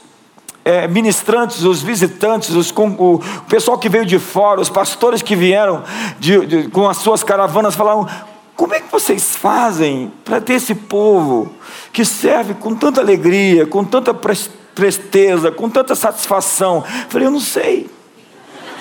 é, 0.68 0.86
ministrantes, 0.86 1.62
os 1.62 1.80
visitantes, 1.80 2.50
os, 2.50 2.70
o 2.76 3.20
pessoal 3.48 3.78
que 3.78 3.88
veio 3.88 4.04
de 4.04 4.18
fora, 4.18 4.60
os 4.60 4.68
pastores 4.68 5.22
que 5.22 5.34
vieram 5.34 5.82
de, 6.18 6.44
de, 6.44 6.68
com 6.68 6.86
as 6.86 6.98
suas 6.98 7.22
caravanas, 7.22 7.74
falaram: 7.74 8.06
como 8.54 8.74
é 8.74 8.80
que 8.80 8.92
vocês 8.92 9.34
fazem 9.34 10.12
para 10.26 10.42
ter 10.42 10.54
esse 10.54 10.74
povo 10.74 11.50
que 11.90 12.04
serve 12.04 12.52
com 12.52 12.74
tanta 12.74 13.00
alegria, 13.00 13.64
com 13.66 13.82
tanta 13.82 14.12
presteza, 14.12 15.50
com 15.50 15.70
tanta 15.70 15.94
satisfação? 15.94 16.84
Eu 16.86 17.08
falei: 17.08 17.26
eu 17.26 17.32
não 17.32 17.40
sei. 17.40 17.88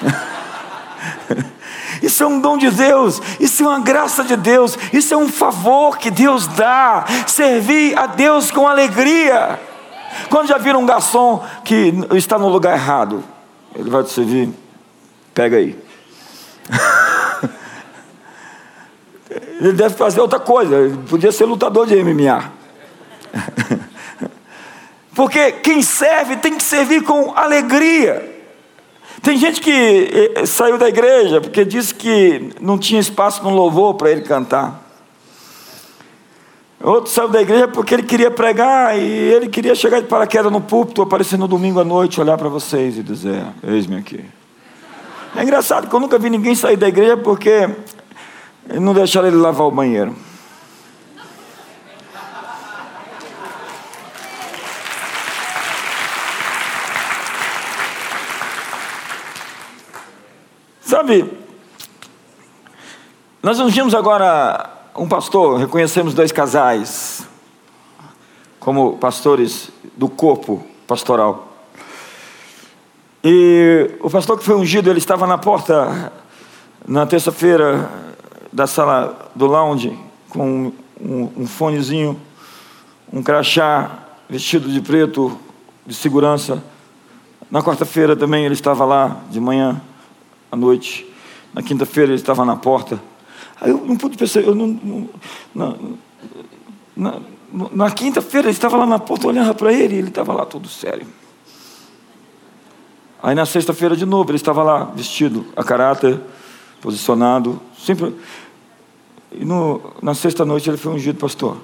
Isso 2.03 2.21
é 2.21 2.27
um 2.27 2.39
dom 2.39 2.57
de 2.57 2.69
Deus, 2.69 3.19
isso 3.39 3.63
é 3.63 3.67
uma 3.67 3.79
graça 3.79 4.23
de 4.23 4.35
Deus, 4.35 4.77
isso 4.93 5.15
é 5.15 5.17
um 5.17 5.27
favor 5.27 5.97
que 5.97 6.11
Deus 6.11 6.45
dá. 6.45 7.03
Servir 7.25 7.97
a 7.97 8.05
Deus 8.05 8.51
com 8.51 8.67
alegria. 8.67 9.59
Quando 10.29 10.47
já 10.47 10.57
viram 10.57 10.81
um 10.81 10.85
garçom 10.85 11.43
que 11.63 11.93
está 12.13 12.37
no 12.37 12.47
lugar 12.47 12.73
errado, 12.73 13.23
ele 13.75 13.89
vai 13.89 14.03
te 14.03 14.11
servir, 14.11 14.49
pega 15.33 15.57
aí. 15.57 15.77
ele 19.59 19.73
deve 19.73 19.95
fazer 19.95 20.21
outra 20.21 20.39
coisa, 20.39 20.75
ele 20.75 20.97
podia 21.09 21.31
ser 21.31 21.45
lutador 21.45 21.87
de 21.87 21.95
MMA. 22.03 22.51
Porque 25.15 25.51
quem 25.51 25.81
serve 25.81 26.37
tem 26.37 26.55
que 26.55 26.63
servir 26.63 27.01
com 27.01 27.33
alegria. 27.35 28.37
Tem 29.21 29.35
gente 29.35 29.59
que 29.59 30.31
eh, 30.35 30.45
saiu 30.45 30.77
da 30.77 30.87
igreja 30.87 31.41
porque 31.41 31.65
disse 31.65 31.93
que 31.93 32.51
não 32.61 32.77
tinha 32.77 33.01
espaço 33.01 33.43
no 33.43 33.49
louvor 33.49 33.95
para 33.95 34.11
ele 34.11 34.21
cantar. 34.21 34.86
Outro 36.79 37.11
saiu 37.11 37.27
da 37.27 37.41
igreja 37.41 37.67
porque 37.67 37.95
ele 37.95 38.03
queria 38.03 38.29
pregar 38.29 38.97
e 38.97 39.01
ele 39.01 39.47
queria 39.47 39.73
chegar 39.73 39.99
de 39.99 40.07
paraquedas 40.07 40.51
no 40.51 40.61
púlpito, 40.61 41.01
aparecer 41.01 41.37
no 41.37 41.47
domingo 41.47 41.79
à 41.79 41.83
noite, 41.83 42.21
olhar 42.21 42.37
para 42.37 42.49
vocês 42.49 42.97
e 42.97 43.03
dizer: 43.03 43.43
Eis-me 43.63 43.97
aqui. 43.97 44.23
É 45.35 45.41
engraçado 45.41 45.89
que 45.89 45.95
eu 45.95 45.99
nunca 45.99 46.19
vi 46.19 46.29
ninguém 46.29 46.53
sair 46.53 46.77
da 46.77 46.87
igreja 46.87 47.17
porque 47.17 47.67
não 48.79 48.93
deixaram 48.93 49.27
ele 49.27 49.37
lavar 49.37 49.67
o 49.67 49.71
banheiro. 49.71 50.15
Sabe, 60.81 61.31
nós 63.41 63.59
nos 63.59 63.73
vimos 63.73 63.93
agora 63.93 64.76
um 64.97 65.07
pastor, 65.07 65.59
reconhecemos 65.59 66.13
dois 66.13 66.31
casais 66.31 67.25
como 68.59 68.97
pastores 68.97 69.69
do 69.95 70.09
corpo 70.09 70.65
pastoral. 70.87 71.53
E 73.23 73.91
o 74.01 74.09
pastor 74.09 74.37
que 74.37 74.43
foi 74.43 74.55
ungido, 74.55 74.89
ele 74.89 74.97
estava 74.97 75.27
na 75.27 75.37
porta 75.37 76.11
na 76.87 77.05
terça-feira 77.05 77.89
da 78.51 78.65
sala 78.65 79.31
do 79.35 79.45
lounge 79.45 79.97
com 80.29 80.71
um, 80.99 81.31
um 81.37 81.47
fonezinho, 81.47 82.19
um 83.11 83.21
crachá, 83.21 83.99
vestido 84.27 84.67
de 84.69 84.81
preto, 84.81 85.37
de 85.85 85.93
segurança. 85.93 86.63
Na 87.51 87.61
quarta-feira 87.61 88.15
também 88.15 88.45
ele 88.45 88.53
estava 88.53 88.83
lá 88.83 89.17
de 89.29 89.39
manhã, 89.39 89.79
à 90.51 90.55
noite. 90.55 91.05
Na 91.53 91.61
quinta-feira 91.61 92.11
ele 92.11 92.19
estava 92.19 92.43
na 92.43 92.55
porta. 92.55 92.99
Aí 93.59 93.71
eu 93.71 93.77
não 93.77 93.97
pude 93.97 94.17
perceber, 94.17 94.47
eu 94.47 94.55
não, 94.55 95.09
não 95.53 95.87
na, 97.71 97.91
quinta-feira 97.91 98.47
ele 98.47 98.55
estava 98.55 98.75
lá 98.77 98.85
na 98.85 98.99
porta, 98.99 99.27
olhando 99.27 99.53
para 99.55 99.71
ele 99.71 99.95
e 99.95 99.97
ele 99.99 100.09
estava 100.09 100.33
lá 100.33 100.45
todo 100.45 100.67
sério. 100.67 101.07
Aí 103.21 103.33
na 103.35 103.45
sexta-feira 103.45 103.95
de 103.95 104.05
novo 104.05 104.29
ele 104.29 104.37
estava 104.37 104.63
lá, 104.63 104.85
vestido 104.95 105.45
a 105.55 105.63
caráter, 105.63 106.19
posicionado, 106.81 107.59
sempre. 107.77 108.15
E 109.31 109.43
no, 109.43 109.93
na 110.01 110.13
sexta-noite 110.13 110.69
ele 110.69 110.77
foi 110.77 110.93
ungido 110.93 111.19
pastor. 111.19 111.57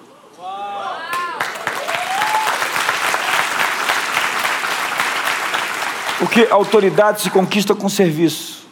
Porque 6.19 6.47
autoridade 6.49 7.21
se 7.21 7.29
conquista 7.29 7.75
com 7.75 7.89
serviço. 7.89 8.62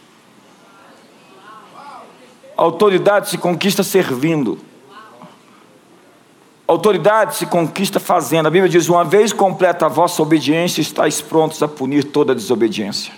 Autoridade 2.62 3.32
se 3.32 3.39
conquista 3.39 3.82
servindo. 3.82 4.60
Autoridade 6.68 7.36
se 7.36 7.48
conquista 7.48 8.00
fazendo. 8.00 8.46
A 8.46 8.51
Bíblia 8.51 8.70
diz: 8.70 8.88
uma 8.88 9.03
vez 9.03 9.34
completa 9.34 9.88
a 9.88 9.89
vossa 9.89 10.22
obediência, 10.22 10.80
estáis 10.80 11.20
prontos 11.22 11.63
a 11.63 11.68
punir 11.68 12.03
toda 12.03 12.36
desobediência. 12.36 13.12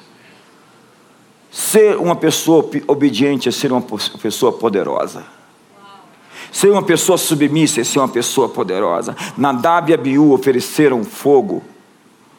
Ser 1.51 1.97
uma 1.97 2.15
pessoa 2.15 2.65
obediente 2.87 3.49
é 3.49 3.51
ser 3.51 3.73
uma 3.73 3.81
pessoa 3.81 4.53
poderosa. 4.53 5.25
Ser 6.49 6.69
uma 6.69 6.81
pessoa 6.81 7.17
submissa 7.17 7.81
é 7.81 7.83
ser 7.83 7.99
uma 7.99 8.07
pessoa 8.07 8.47
poderosa. 8.47 9.13
Nadab 9.37 9.91
e 9.91 9.93
Abiú 9.93 10.31
ofereceram 10.31 11.03
fogo 11.03 11.61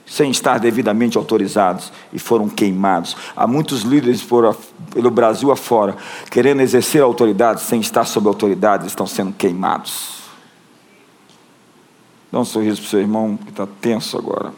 sem 0.07 0.31
estar 0.31 0.59
devidamente 0.59 1.17
autorizados 1.17 1.93
e 2.13 2.19
foram 2.19 2.49
queimados. 2.49 3.17
Há 3.35 3.47
muitos 3.47 3.83
líderes 3.83 4.23
por, 4.23 4.57
pelo 4.93 5.11
Brasil 5.11 5.51
afora 5.51 5.97
querendo 6.31 6.61
exercer 6.61 7.03
autoridade 7.03 7.63
sem 7.63 7.81
estar 7.81 8.05
sob 8.05 8.29
autoridade, 8.29 8.87
estão 8.87 9.07
sendo 9.07 9.33
queimados. 9.33 10.25
Dá 12.31 12.41
um 12.41 12.45
sorriso 12.45 12.81
para 12.81 12.87
o 12.87 12.91
seu 12.91 13.01
irmão 13.01 13.37
que 13.37 13.51
está 13.51 13.67
tenso 13.81 14.19
agora. 14.19 14.53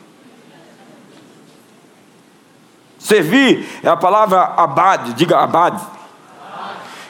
Servir 2.98 3.66
é 3.82 3.88
a 3.88 3.96
palavra 3.96 4.42
abade, 4.56 5.12
diga 5.12 5.38
abade 5.38 5.95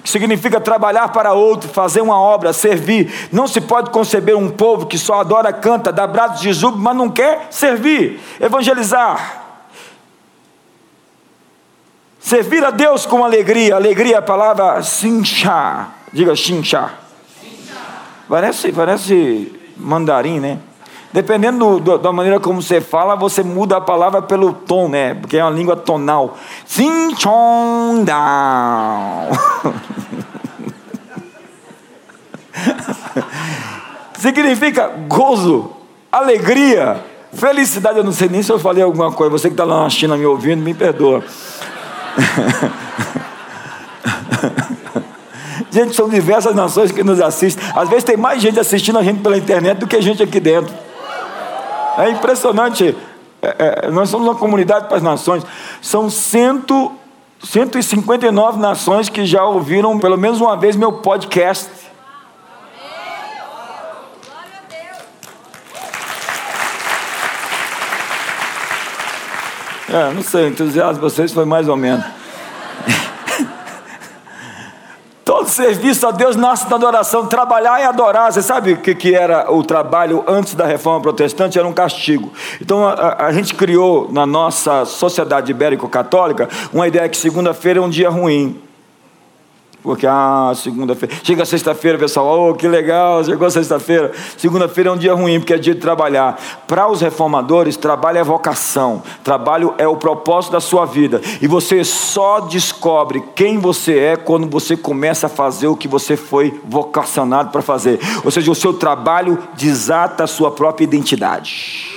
que 0.07 0.13
significa 0.13 0.61
trabalhar 0.61 1.09
para 1.09 1.33
outro, 1.33 1.69
fazer 1.69 2.01
uma 2.01 2.17
obra, 2.17 2.53
servir. 2.53 3.13
Não 3.33 3.49
se 3.49 3.61
pode 3.61 3.91
conceber 3.91 4.37
um 4.37 4.49
povo 4.49 4.87
que 4.87 4.97
só 4.97 5.19
adora, 5.19 5.53
canta, 5.53 5.91
dá 5.91 6.07
braços 6.07 6.41
de 6.41 6.53
júbilo, 6.53 6.81
mas 6.81 6.97
não 6.97 7.11
quer 7.11 7.49
servir, 7.51 8.21
evangelizar. 8.41 9.43
Servir 12.21 12.65
a 12.65 12.71
Deus 12.71 13.05
com 13.05 13.25
alegria. 13.25 13.75
Alegria 13.75 14.15
é 14.15 14.19
a 14.19 14.23
palavra 14.23 14.81
sinchá. 14.81 15.89
Diga 16.13 16.37
sinchá. 16.37 16.95
Parece, 18.29 18.71
parece 18.71 19.61
mandarim, 19.77 20.39
né? 20.39 20.61
Dependendo 21.17 21.81
do, 21.81 21.97
da 21.97 22.13
maneira 22.13 22.39
como 22.39 22.61
você 22.61 22.79
fala, 22.79 23.17
você 23.17 23.43
muda 23.43 23.79
a 23.79 23.81
palavra 23.81 24.21
pelo 24.21 24.53
tom, 24.53 24.87
né? 24.87 25.15
Porque 25.15 25.39
é 25.39 25.43
uma 25.43 25.51
língua 25.51 25.75
tonal. 25.75 26.37
Sim, 26.67 27.15
chong, 27.17 28.05
down. 28.05 29.31
Significa 34.19 34.93
gozo, 35.09 35.71
alegria, 36.13 37.03
felicidade. 37.33 37.97
Eu 37.97 38.05
não 38.05 38.13
sei 38.13 38.29
nem 38.29 38.43
se 38.43 38.53
eu 38.53 38.59
falei 38.59 38.83
alguma 38.83 39.11
coisa. 39.11 39.31
Você 39.31 39.49
que 39.49 39.55
está 39.55 39.65
lá 39.65 39.85
na 39.85 39.89
China 39.89 40.19
me 40.19 40.27
ouvindo, 40.27 40.63
me 40.63 40.75
perdoa. 40.75 41.25
Gente, 45.71 45.97
são 45.97 46.11
diversas 46.11 46.55
nações 46.55 46.93
que 46.93 47.03
nos 47.03 47.23
assistem. 47.23 47.65
Às 47.75 47.89
vezes 47.89 48.05
tem 48.05 48.19
mais 48.19 48.43
gente 48.43 48.61
assistindo 48.61 48.99
a 48.99 49.03
gente 49.03 49.23
pela 49.23 49.39
internet 49.39 49.79
do 49.79 49.87
que 49.87 50.01
gente 50.03 50.23
aqui 50.23 50.41
dentro. 50.41 50.86
É 51.99 52.11
impressionante. 52.11 52.97
É, 53.43 53.87
é, 53.87 53.91
nós 53.91 54.09
somos 54.09 54.27
uma 54.27 54.35
comunidade 54.35 54.87
para 54.87 54.97
as 54.97 55.03
nações. 55.03 55.45
São 55.81 56.11
cento, 56.11 56.93
159 57.43 58.59
nações 58.59 59.09
que 59.09 59.25
já 59.25 59.45
ouviram 59.45 59.99
pelo 59.99 60.17
menos 60.17 60.41
uma 60.41 60.57
vez 60.57 60.77
meu 60.77 60.93
podcast. 60.95 61.71
É, 69.89 70.13
não 70.13 70.23
sei, 70.23 70.49
entusiasmo 70.49 71.01
vocês 71.01 71.33
foi 71.33 71.45
mais 71.45 71.69
ou 71.69 71.77
menos. 71.77 72.05
Todo 75.47 75.53
serviço 75.53 76.05
a 76.09 76.11
Deus 76.11 76.35
nasce 76.35 76.69
da 76.69 76.75
adoração. 76.75 77.27
Trabalhar 77.27 77.81
e 77.81 77.85
adorar. 77.85 78.33
Você 78.33 78.43
sabe 78.43 78.73
o 78.73 78.79
que, 78.79 78.93
que 78.97 79.15
era 79.15 79.49
o 79.53 79.63
trabalho 79.63 80.25
antes 80.27 80.57
da 80.57 80.67
reforma 80.67 81.01
protestante? 81.01 81.57
Era 81.57 81.69
um 81.69 81.73
castigo. 81.73 82.33
Então 82.61 82.85
a, 82.85 83.27
a 83.27 83.33
gente 83.33 83.55
criou 83.55 84.11
na 84.11 84.27
nossa 84.27 84.85
sociedade 84.85 85.53
ibérico-católica 85.53 86.49
uma 86.73 86.89
ideia 86.89 87.09
que 87.09 87.17
segunda-feira 87.17 87.79
é 87.79 87.83
um 87.83 87.89
dia 87.89 88.11
ruim. 88.11 88.61
Porque, 89.87 90.05
ah, 90.05 90.53
segunda-feira. 90.57 91.15
Chega 91.23 91.45
sexta-feira, 91.45 91.97
pessoal, 91.97 92.51
oh, 92.51 92.55
que 92.55 92.67
legal, 92.67 93.23
chegou 93.23 93.49
sexta-feira. 93.49 94.11
Segunda-feira 94.37 94.91
é 94.91 94.93
um 94.93 94.97
dia 94.97 95.15
ruim, 95.15 95.39
porque 95.39 95.55
é 95.55 95.59
dia 95.59 95.77
de 95.77 95.81
trabalhar. 95.81 96.37
Para 96.67 96.89
os 96.89 97.01
reformadores, 97.01 97.77
trabalho 97.77 98.19
é 98.19 98.25
vocação. 98.25 99.01
Trabalho 99.23 99.75
é 99.79 99.87
o 99.87 99.97
propósito 99.97 100.51
da 100.51 100.61
sua 100.61 100.87
vida. 100.87 101.21
E 101.41 101.47
você 101.47 101.85
só 101.85 102.41
descobre 102.41 103.23
quem 103.37 103.59
você 103.59 103.97
é 103.97 104.17
quando 104.17 104.51
você 104.51 104.77
começa 104.77 105.27
a 105.29 105.31
fazer 105.31 105.69
o 105.69 105.77
que 105.77 105.87
você 105.87 106.17
foi 106.17 106.61
vocacionado 106.65 107.51
para 107.53 107.63
fazer. 107.63 108.01
Ou 108.25 108.31
seja, 108.33 108.51
o 108.51 108.57
seu 108.57 108.75
trabalho 108.75 109.39
desata 109.55 110.25
a 110.25 110.27
sua 110.27 110.51
própria 110.51 110.83
identidade. 110.83 111.96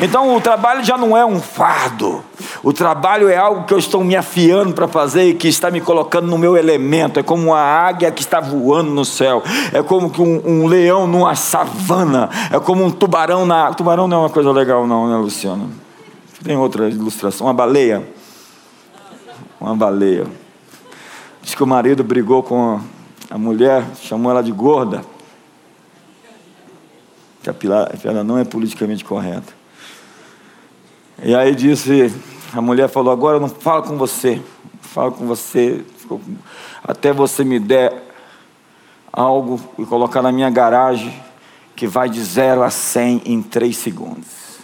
Então 0.00 0.36
o 0.36 0.40
trabalho 0.40 0.84
já 0.84 0.96
não 0.96 1.16
é 1.16 1.26
um 1.26 1.40
fardo. 1.40 2.22
O 2.62 2.72
trabalho 2.72 3.28
é 3.28 3.36
algo 3.36 3.64
que 3.64 3.74
eu 3.74 3.78
estou 3.78 4.04
me 4.04 4.14
afiando 4.14 4.72
para 4.72 4.86
fazer 4.86 5.24
e 5.24 5.34
que 5.34 5.48
está 5.48 5.70
me 5.70 5.80
colocando 5.80 6.28
no 6.28 6.38
meu 6.38 6.56
elemento. 6.56 7.18
É 7.18 7.22
como 7.22 7.48
uma 7.48 7.60
águia 7.60 8.10
que 8.12 8.22
está 8.22 8.40
voando 8.40 8.90
no 8.90 9.04
céu. 9.04 9.42
É 9.72 9.82
como 9.82 10.12
um, 10.18 10.62
um 10.62 10.66
leão 10.66 11.06
numa 11.06 11.34
savana. 11.34 12.30
É 12.52 12.60
como 12.60 12.84
um 12.84 12.90
tubarão 12.90 13.44
na. 13.44 13.72
Tubarão 13.74 14.06
não 14.06 14.18
é 14.18 14.20
uma 14.20 14.30
coisa 14.30 14.52
legal, 14.52 14.86
não, 14.86 15.08
né, 15.08 15.16
Luciano? 15.16 15.70
Tem 16.44 16.56
outra 16.56 16.88
ilustração. 16.88 17.48
Uma 17.48 17.54
baleia. 17.54 18.06
Uma 19.60 19.74
baleia. 19.74 20.26
Diz 21.42 21.56
que 21.56 21.62
o 21.62 21.66
marido 21.66 22.04
brigou 22.04 22.42
com 22.42 22.80
a 23.28 23.36
mulher, 23.36 23.84
chamou 24.00 24.30
ela 24.30 24.42
de 24.42 24.52
gorda. 24.52 25.02
Que 27.42 27.50
a 27.50 27.54
piada 27.54 28.22
não 28.22 28.38
é 28.38 28.44
politicamente 28.44 29.04
correta. 29.04 29.57
E 31.20 31.34
aí 31.34 31.52
disse, 31.54 32.14
a 32.52 32.60
mulher 32.60 32.88
falou, 32.88 33.12
agora 33.12 33.36
eu 33.36 33.40
não 33.40 33.48
falo 33.48 33.82
com 33.82 33.96
você, 33.96 34.42
falo 34.80 35.12
com 35.12 35.26
você, 35.26 35.84
até 36.84 37.12
você 37.12 37.42
me 37.42 37.58
der 37.58 38.04
algo 39.12 39.60
e 39.76 39.84
colocar 39.84 40.22
na 40.22 40.30
minha 40.30 40.48
garagem 40.48 41.12
que 41.74 41.88
vai 41.88 42.08
de 42.08 42.22
0 42.22 42.62
a 42.62 42.70
100 42.70 43.22
em 43.26 43.42
3 43.42 43.76
segundos. 43.76 44.58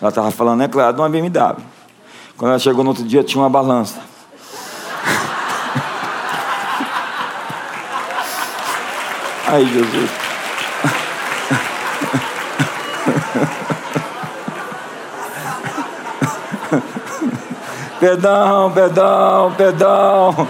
Ela 0.00 0.10
estava 0.10 0.30
falando, 0.30 0.62
é 0.62 0.68
claro, 0.68 0.94
de 0.94 1.00
uma 1.00 1.08
BMW. 1.08 1.56
Quando 2.36 2.50
ela 2.50 2.58
chegou 2.58 2.84
no 2.84 2.90
outro 2.90 3.04
dia, 3.04 3.24
tinha 3.24 3.42
uma 3.42 3.48
balança. 3.48 3.98
Ai, 9.48 9.64
Jesus. 9.64 10.25
Perdão, 17.98 18.70
perdão, 18.72 19.54
perdão. 19.56 20.46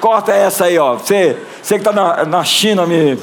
Corta 0.00 0.32
essa 0.32 0.64
aí, 0.64 0.78
ó. 0.78 0.94
Você, 0.94 1.36
você 1.62 1.74
que 1.74 1.80
está 1.80 1.92
na, 1.92 2.24
na 2.24 2.42
China 2.42 2.86
me. 2.86 3.18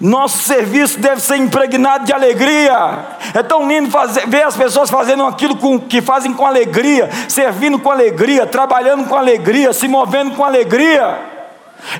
Nosso 0.00 0.38
serviço 0.38 0.98
deve 0.98 1.20
ser 1.20 1.36
impregnado 1.36 2.04
de 2.04 2.12
alegria. 2.12 3.06
É 3.32 3.44
tão 3.44 3.68
lindo 3.68 3.92
fazer, 3.92 4.26
ver 4.26 4.42
as 4.42 4.56
pessoas 4.56 4.90
fazendo 4.90 5.24
aquilo 5.24 5.56
com, 5.56 5.78
que 5.78 6.02
fazem 6.02 6.34
com 6.34 6.44
alegria, 6.44 7.08
servindo 7.28 7.78
com 7.78 7.92
alegria, 7.92 8.44
trabalhando 8.44 9.08
com 9.08 9.14
alegria, 9.14 9.72
se 9.72 9.86
movendo 9.86 10.32
com 10.32 10.44
alegria. 10.44 11.16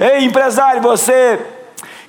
Ei, 0.00 0.24
empresário, 0.24 0.82
você 0.82 1.38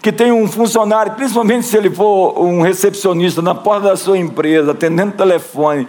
que 0.02 0.12
tem 0.12 0.32
um 0.32 0.48
funcionário, 0.48 1.14
principalmente 1.14 1.66
se 1.66 1.76
ele 1.76 1.90
for 1.90 2.40
um 2.40 2.62
recepcionista 2.62 3.42
na 3.42 3.56
porta 3.56 3.90
da 3.90 3.98
sua 3.98 4.18
empresa, 4.18 4.72
atendendo 4.72 5.14
o 5.14 5.18
telefone, 5.18 5.88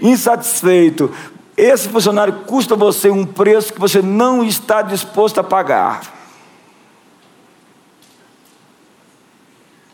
insatisfeito, 0.00 1.10
esse 1.56 1.88
funcionário 1.88 2.32
custa 2.46 2.74
você 2.74 3.10
um 3.10 3.26
preço 3.26 3.72
que 3.72 3.80
você 3.80 4.00
não 4.00 4.42
está 4.42 4.82
disposto 4.82 5.38
a 5.38 5.44
pagar. 5.44 6.00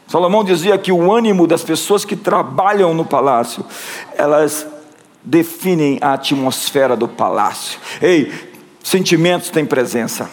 Salomão 0.07 0.43
dizia 0.43 0.79
que 0.79 0.91
o 0.91 1.13
ânimo 1.13 1.47
das 1.47 1.63
pessoas 1.63 2.05
que 2.05 2.17
trabalham 2.17 2.95
no 2.95 3.05
palácio, 3.05 3.63
elas 4.17 4.67
definem 5.23 5.99
a 6.01 6.15
atmosfera 6.15 6.97
do 6.97 7.07
palácio. 7.07 7.79
Ei, 8.01 8.33
sentimentos 8.83 9.51
têm 9.51 9.67
presença. 9.67 10.31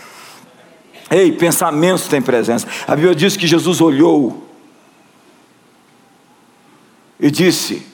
Ei, 1.09 1.31
pensamentos 1.31 2.07
têm 2.07 2.21
presença. 2.21 2.67
A 2.87 2.95
Bíblia 2.95 3.15
diz 3.15 3.37
que 3.37 3.47
Jesus 3.47 3.81
olhou 3.81 4.47
e 7.19 7.29
disse: 7.29 7.85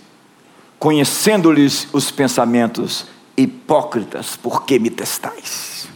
Conhecendo-lhes 0.79 1.87
os 1.93 2.09
pensamentos, 2.09 3.05
hipócritas, 3.37 4.35
por 4.35 4.65
que 4.65 4.79
me 4.79 4.89
testais? 4.89 5.87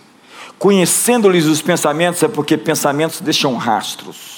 Conhecendo-lhes 0.59 1.45
os 1.45 1.61
pensamentos 1.61 2.21
é 2.23 2.27
porque 2.27 2.57
pensamentos 2.57 3.21
deixam 3.21 3.55
rastros. 3.55 4.35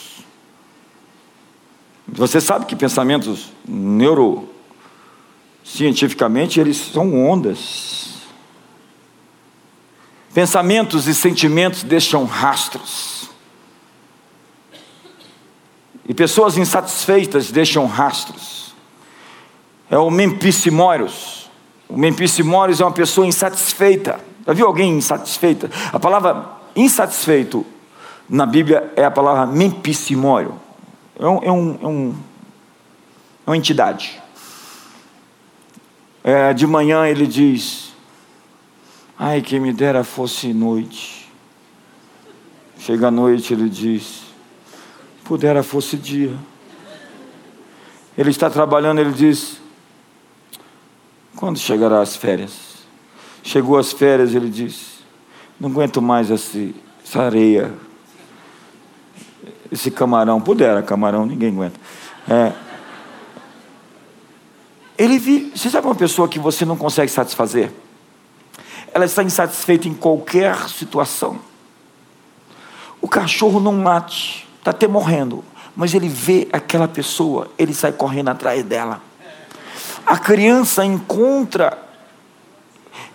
Você 2.08 2.40
sabe 2.40 2.66
que 2.66 2.76
pensamentos 2.76 3.52
neurocientificamente 3.68 6.60
eles 6.60 6.78
são 6.78 7.28
ondas. 7.28 8.17
Pensamentos 10.38 11.08
e 11.08 11.16
sentimentos 11.16 11.82
deixam 11.82 12.24
rastros. 12.24 13.28
E 16.08 16.14
pessoas 16.14 16.60
insatisfeitas 16.60 17.50
deixam 17.50 17.88
rastros. 17.88 18.76
É 19.90 19.98
o 19.98 20.12
Mempissimórios. 20.12 21.50
O 21.90 21.98
Mempissimórios 21.98 22.80
é 22.80 22.86
uma 22.86 22.92
pessoa 22.92 23.26
insatisfeita. 23.26 24.20
Já 24.46 24.54
viu 24.54 24.68
alguém 24.68 25.00
insatisfeita? 25.00 25.72
A 25.92 26.00
palavra 26.00 26.48
insatisfeito 26.76 27.66
na 28.30 28.46
Bíblia 28.46 28.94
é 28.96 29.06
a 29.06 29.10
palavra 29.10 29.48
Mempissimório. 29.48 30.54
É, 31.20 31.26
um, 31.26 31.44
é, 31.44 31.52
um, 31.52 31.80
é, 31.82 31.88
um, 31.88 32.16
é 33.48 33.50
uma 33.50 33.58
entidade. 33.58 34.22
É, 36.24 36.54
de 36.54 36.68
manhã 36.68 37.08
ele 37.08 37.26
diz: 37.26 37.87
Ai, 39.20 39.42
que 39.42 39.60
me 39.60 39.74
dera 39.74 40.04
fosse 40.04 40.54
noite. 40.54 41.28
Chega 42.78 43.08
a 43.08 43.12
noite, 43.12 43.52
ele 43.52 43.68
diz: 43.68 44.26
Pudera 45.24 45.64
fosse 45.64 45.98
dia. 45.98 46.38
Ele 48.16 48.30
está 48.30 48.48
trabalhando, 48.48 49.00
ele 49.00 49.12
diz: 49.12 49.60
Quando 51.36 51.58
chegará 51.58 52.00
as 52.00 52.16
férias? 52.16 52.86
Chegou 53.42 53.78
as 53.80 53.92
férias, 53.92 54.36
ele 54.36 54.50
diz: 54.50 55.00
Não 55.60 55.72
aguento 55.72 56.00
mais 56.00 56.30
esse, 56.30 56.76
essa 57.04 57.24
areia, 57.24 57.74
esse 59.72 59.90
camarão. 59.90 60.40
Pudera, 60.40 60.84
camarão, 60.84 61.26
ninguém 61.26 61.50
aguenta. 61.50 61.80
É. 62.30 62.54
Ele 64.96 65.18
vi, 65.18 65.52
você 65.56 65.72
sabe 65.72 65.88
uma 65.88 65.96
pessoa 65.96 66.28
que 66.28 66.38
você 66.38 66.66
não 66.66 66.78
consegue 66.78 67.12
satisfazer? 67.12 67.72
Ela 68.98 69.06
está 69.06 69.22
insatisfeita 69.22 69.88
em 69.88 69.94
qualquer 69.94 70.58
situação. 70.70 71.40
O 73.00 73.08
cachorro 73.08 73.60
não 73.60 73.74
mate, 73.74 74.48
está 74.58 74.72
até 74.72 74.88
morrendo, 74.88 75.46
mas 75.76 75.94
ele 75.94 76.10
vê 76.10 76.48
aquela 76.52 76.88
pessoa, 76.88 77.48
ele 77.60 77.76
sai 77.76 77.92
correndo 77.92 78.30
atrás 78.30 78.64
dela. 78.64 79.00
A 80.04 80.18
criança 80.18 80.84
encontra, 80.84 81.78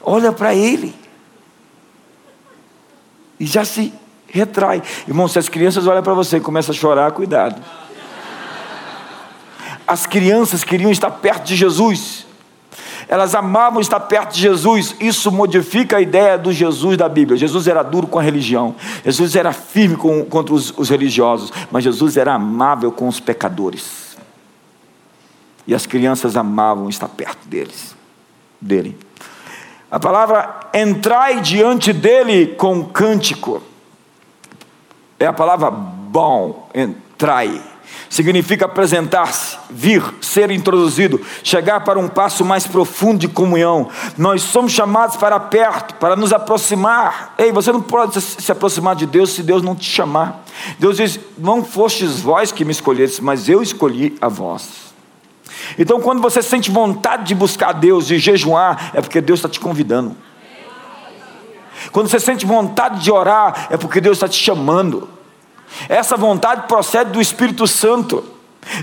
olha 0.01 0.31
para 0.31 0.55
ele, 0.55 0.95
e 3.41 3.45
já 3.45 3.65
se 3.65 3.93
retrai. 4.29 4.81
Irmão, 5.09 5.27
se 5.27 5.41
as 5.41 5.49
crianças 5.49 5.85
olham 5.89 6.03
para 6.05 6.15
você 6.15 6.37
e 6.37 6.41
começam 6.41 6.73
a 6.73 6.79
chorar, 6.79 7.11
cuidado. 7.11 7.61
As 9.85 10.07
crianças 10.07 10.63
queriam 10.63 10.93
estar 10.93 11.11
perto 11.11 11.43
de 11.43 11.57
Jesus. 11.57 12.25
Elas 13.09 13.35
amavam 13.35 13.81
estar 13.81 14.01
perto 14.01 14.33
de 14.33 14.41
Jesus. 14.41 14.95
Isso 15.01 15.31
modifica 15.31 15.97
a 15.97 16.01
ideia 16.01 16.39
do 16.39 16.53
Jesus 16.53 16.97
da 16.97 17.09
Bíblia. 17.09 17.37
Jesus 17.37 17.67
era 17.67 17.83
duro 17.83 18.07
com 18.07 18.19
a 18.19 18.23
religião. 18.23 18.75
Jesus 19.05 19.35
era 19.37 19.53
firme 19.53 19.97
com, 19.97 20.25
contra 20.25 20.55
os, 20.55 20.73
os 20.77 20.89
religiosos. 20.89 21.53
Mas 21.71 21.85
Jesus 21.85 22.17
era 22.17 22.35
amável 22.35 22.93
com 22.93 23.09
os 23.09 23.21
pecadores. 23.21 24.17
E 25.67 25.75
as 25.75 25.87
crianças 25.87 26.37
amavam 26.37 26.89
estar 26.89 27.09
perto 27.09 27.47
deles, 27.47 27.95
dele. 28.61 28.99
A 29.91 30.01
palavra 30.01 30.71
entrai 30.75 31.41
diante 31.41 31.93
dele 31.93 32.47
com 32.47 32.85
cântico. 32.85 33.63
É 35.21 35.27
a 35.27 35.33
palavra 35.33 35.71
bom, 35.71 36.69
entrai 36.75 37.72
significa 38.09 38.67
apresentar-se, 38.67 39.57
vir, 39.71 40.03
ser 40.21 40.51
introduzido, 40.51 41.21
chegar 41.43 41.81
para 41.81 41.99
um 41.99 42.09
passo 42.09 42.45
mais 42.45 42.67
profundo 42.67 43.19
de 43.19 43.29
comunhão. 43.29 43.89
Nós 44.19 44.43
somos 44.43 44.73
chamados 44.73 45.17
para 45.17 45.39
perto, 45.41 45.95
para 45.95 46.15
nos 46.17 46.33
aproximar. 46.33 47.35
Ei, 47.39 47.53
você 47.53 47.73
não 47.73 47.81
pode 47.81 48.21
se 48.21 48.53
aproximar 48.53 48.97
de 48.97 49.07
Deus 49.07 49.31
se 49.31 49.43
Deus 49.43 49.63
não 49.63 49.75
te 49.75 49.85
chamar. 49.85 50.45
Deus 50.79 50.97
diz: 50.97 51.19
Não 51.39 51.65
fostes 51.65 52.21
vós 52.21 52.53
que 52.53 52.65
me 52.65 52.73
escolheste, 52.73 53.23
mas 53.23 53.49
eu 53.49 53.63
escolhi 53.63 54.17
a 54.21 54.29
vós. 54.29 54.93
Então, 55.79 56.01
quando 56.01 56.21
você 56.21 56.43
sente 56.43 56.71
vontade 56.71 57.25
de 57.25 57.35
buscar 57.35 57.73
Deus, 57.73 58.07
de 58.07 58.19
jejuar, 58.19 58.91
é 58.95 59.01
porque 59.01 59.21
Deus 59.21 59.39
está 59.39 59.49
te 59.49 59.61
convidando. 59.61 60.17
Quando 61.91 62.09
você 62.09 62.21
sente 62.21 62.47
vontade 62.47 63.03
de 63.03 63.11
orar, 63.11 63.69
é 63.71 63.77
porque 63.77 64.01
Deus 64.01 64.17
está 64.17 64.29
te 64.29 64.41
chamando. 64.41 65.09
Essa 65.89 66.17
vontade 66.17 66.67
procede 66.67 67.11
do 67.11 67.21
Espírito 67.21 67.67
Santo. 67.67 68.25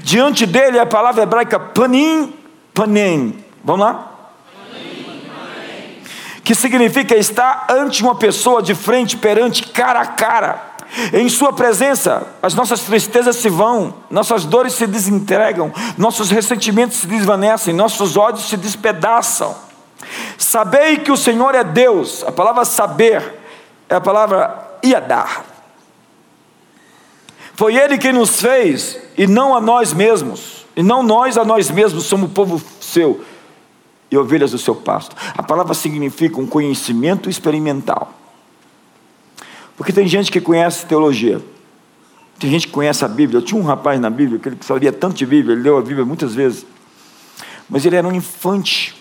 Diante 0.03 0.45
dele 0.45 0.77
é 0.77 0.81
a 0.81 0.85
palavra 0.85 1.23
hebraica 1.23 1.59
panim, 1.59 2.33
panem. 2.73 3.43
Vamos 3.63 3.85
lá? 3.85 4.05
Que 6.43 6.55
significa 6.55 7.15
estar 7.15 7.67
ante 7.69 8.01
uma 8.01 8.15
pessoa 8.15 8.61
de 8.61 8.73
frente, 8.73 9.15
perante, 9.17 9.67
cara 9.67 10.01
a 10.01 10.05
cara. 10.05 10.69
Em 11.13 11.29
Sua 11.29 11.53
presença, 11.53 12.25
as 12.41 12.55
nossas 12.55 12.81
tristezas 12.81 13.35
se 13.35 13.47
vão, 13.47 13.93
nossas 14.09 14.43
dores 14.43 14.73
se 14.73 14.87
desentregam, 14.87 15.71
nossos 15.97 16.31
ressentimentos 16.31 16.97
se 16.97 17.07
desvanecem, 17.07 17.73
nossos 17.73 18.17
ódios 18.17 18.49
se 18.49 18.57
despedaçam. 18.57 19.55
Sabei 20.37 20.97
que 20.97 21.11
o 21.11 21.17
Senhor 21.17 21.53
é 21.53 21.63
Deus, 21.63 22.23
a 22.25 22.31
palavra 22.31 22.65
saber 22.65 23.39
é 23.87 23.95
a 23.95 24.01
palavra 24.01 24.79
iadar. 24.83 25.43
Foi 27.59 27.75
Ele 27.75 27.97
quem 27.97 28.13
nos 28.13 28.39
fez 28.39 28.97
e 29.17 29.27
não 29.27 29.53
a 29.53 29.59
nós 29.59 29.91
mesmos. 29.91 30.65
E 30.77 30.81
não 30.81 31.03
nós 31.03 31.37
a 31.37 31.43
nós 31.43 31.69
mesmos, 31.69 32.05
somos 32.05 32.29
o 32.29 32.33
povo 32.33 32.61
seu 32.79 33.21
e 34.09 34.17
ovelhas 34.17 34.51
do 34.51 34.57
seu 34.57 34.73
pasto. 34.73 35.13
A 35.37 35.43
palavra 35.43 35.73
significa 35.73 36.39
um 36.39 36.47
conhecimento 36.47 37.29
experimental. 37.29 38.13
Porque 39.75 39.91
tem 39.91 40.07
gente 40.07 40.31
que 40.31 40.39
conhece 40.39 40.85
teologia, 40.85 41.41
tem 42.39 42.49
gente 42.49 42.65
que 42.65 42.71
conhece 42.71 43.03
a 43.03 43.09
Bíblia. 43.09 43.39
Eu 43.39 43.43
tinha 43.43 43.59
um 43.59 43.65
rapaz 43.65 43.99
na 43.99 44.09
Bíblia 44.09 44.39
que 44.39 44.47
ele 44.47 44.57
sabia 44.61 44.93
tanto 44.93 45.17
de 45.17 45.25
Bíblia, 45.25 45.53
ele 45.53 45.61
leu 45.61 45.77
a 45.77 45.81
Bíblia 45.81 46.05
muitas 46.05 46.33
vezes, 46.33 46.65
mas 47.69 47.85
ele 47.85 47.97
era 47.97 48.07
um 48.07 48.13
infante 48.13 48.95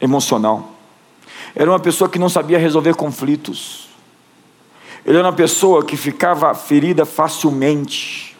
emocional. 0.00 0.72
Era 1.54 1.70
uma 1.70 1.80
pessoa 1.80 2.08
que 2.08 2.18
não 2.18 2.30
sabia 2.30 2.56
resolver 2.56 2.94
conflitos. 2.94 3.90
Ele 5.04 5.18
era 5.18 5.26
uma 5.26 5.32
pessoa 5.32 5.84
que 5.84 5.96
ficava 5.96 6.54
ferida 6.54 7.04
facilmente. 7.04 8.36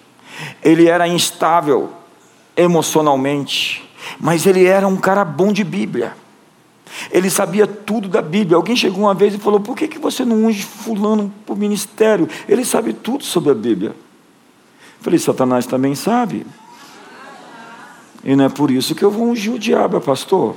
Ele 0.62 0.86
era 0.88 1.06
instável 1.06 1.90
emocionalmente. 2.56 3.88
Mas 4.18 4.46
ele 4.46 4.64
era 4.64 4.86
um 4.86 4.96
cara 4.96 5.24
bom 5.24 5.52
de 5.52 5.64
Bíblia. 5.64 6.14
Ele 7.10 7.28
sabia 7.28 7.66
tudo 7.66 8.08
da 8.08 8.22
Bíblia. 8.22 8.56
Alguém 8.56 8.76
chegou 8.76 9.04
uma 9.04 9.14
vez 9.14 9.34
e 9.34 9.38
falou: 9.38 9.60
Por 9.60 9.76
que, 9.76 9.88
que 9.88 9.98
você 9.98 10.24
não 10.24 10.44
unge 10.44 10.62
Fulano 10.62 11.32
para 11.44 11.54
o 11.54 11.58
ministério? 11.58 12.28
Ele 12.48 12.64
sabe 12.64 12.92
tudo 12.92 13.24
sobre 13.24 13.50
a 13.50 13.54
Bíblia. 13.54 13.90
Eu 13.90 15.02
falei: 15.02 15.18
Satanás 15.18 15.66
também 15.66 15.94
sabe. 15.94 16.46
E 18.22 18.34
não 18.34 18.44
é 18.44 18.48
por 18.48 18.70
isso 18.70 18.94
que 18.94 19.04
eu 19.04 19.10
vou 19.10 19.28
ungir 19.28 19.52
o 19.52 19.58
diabo, 19.58 20.00
pastor. 20.00 20.56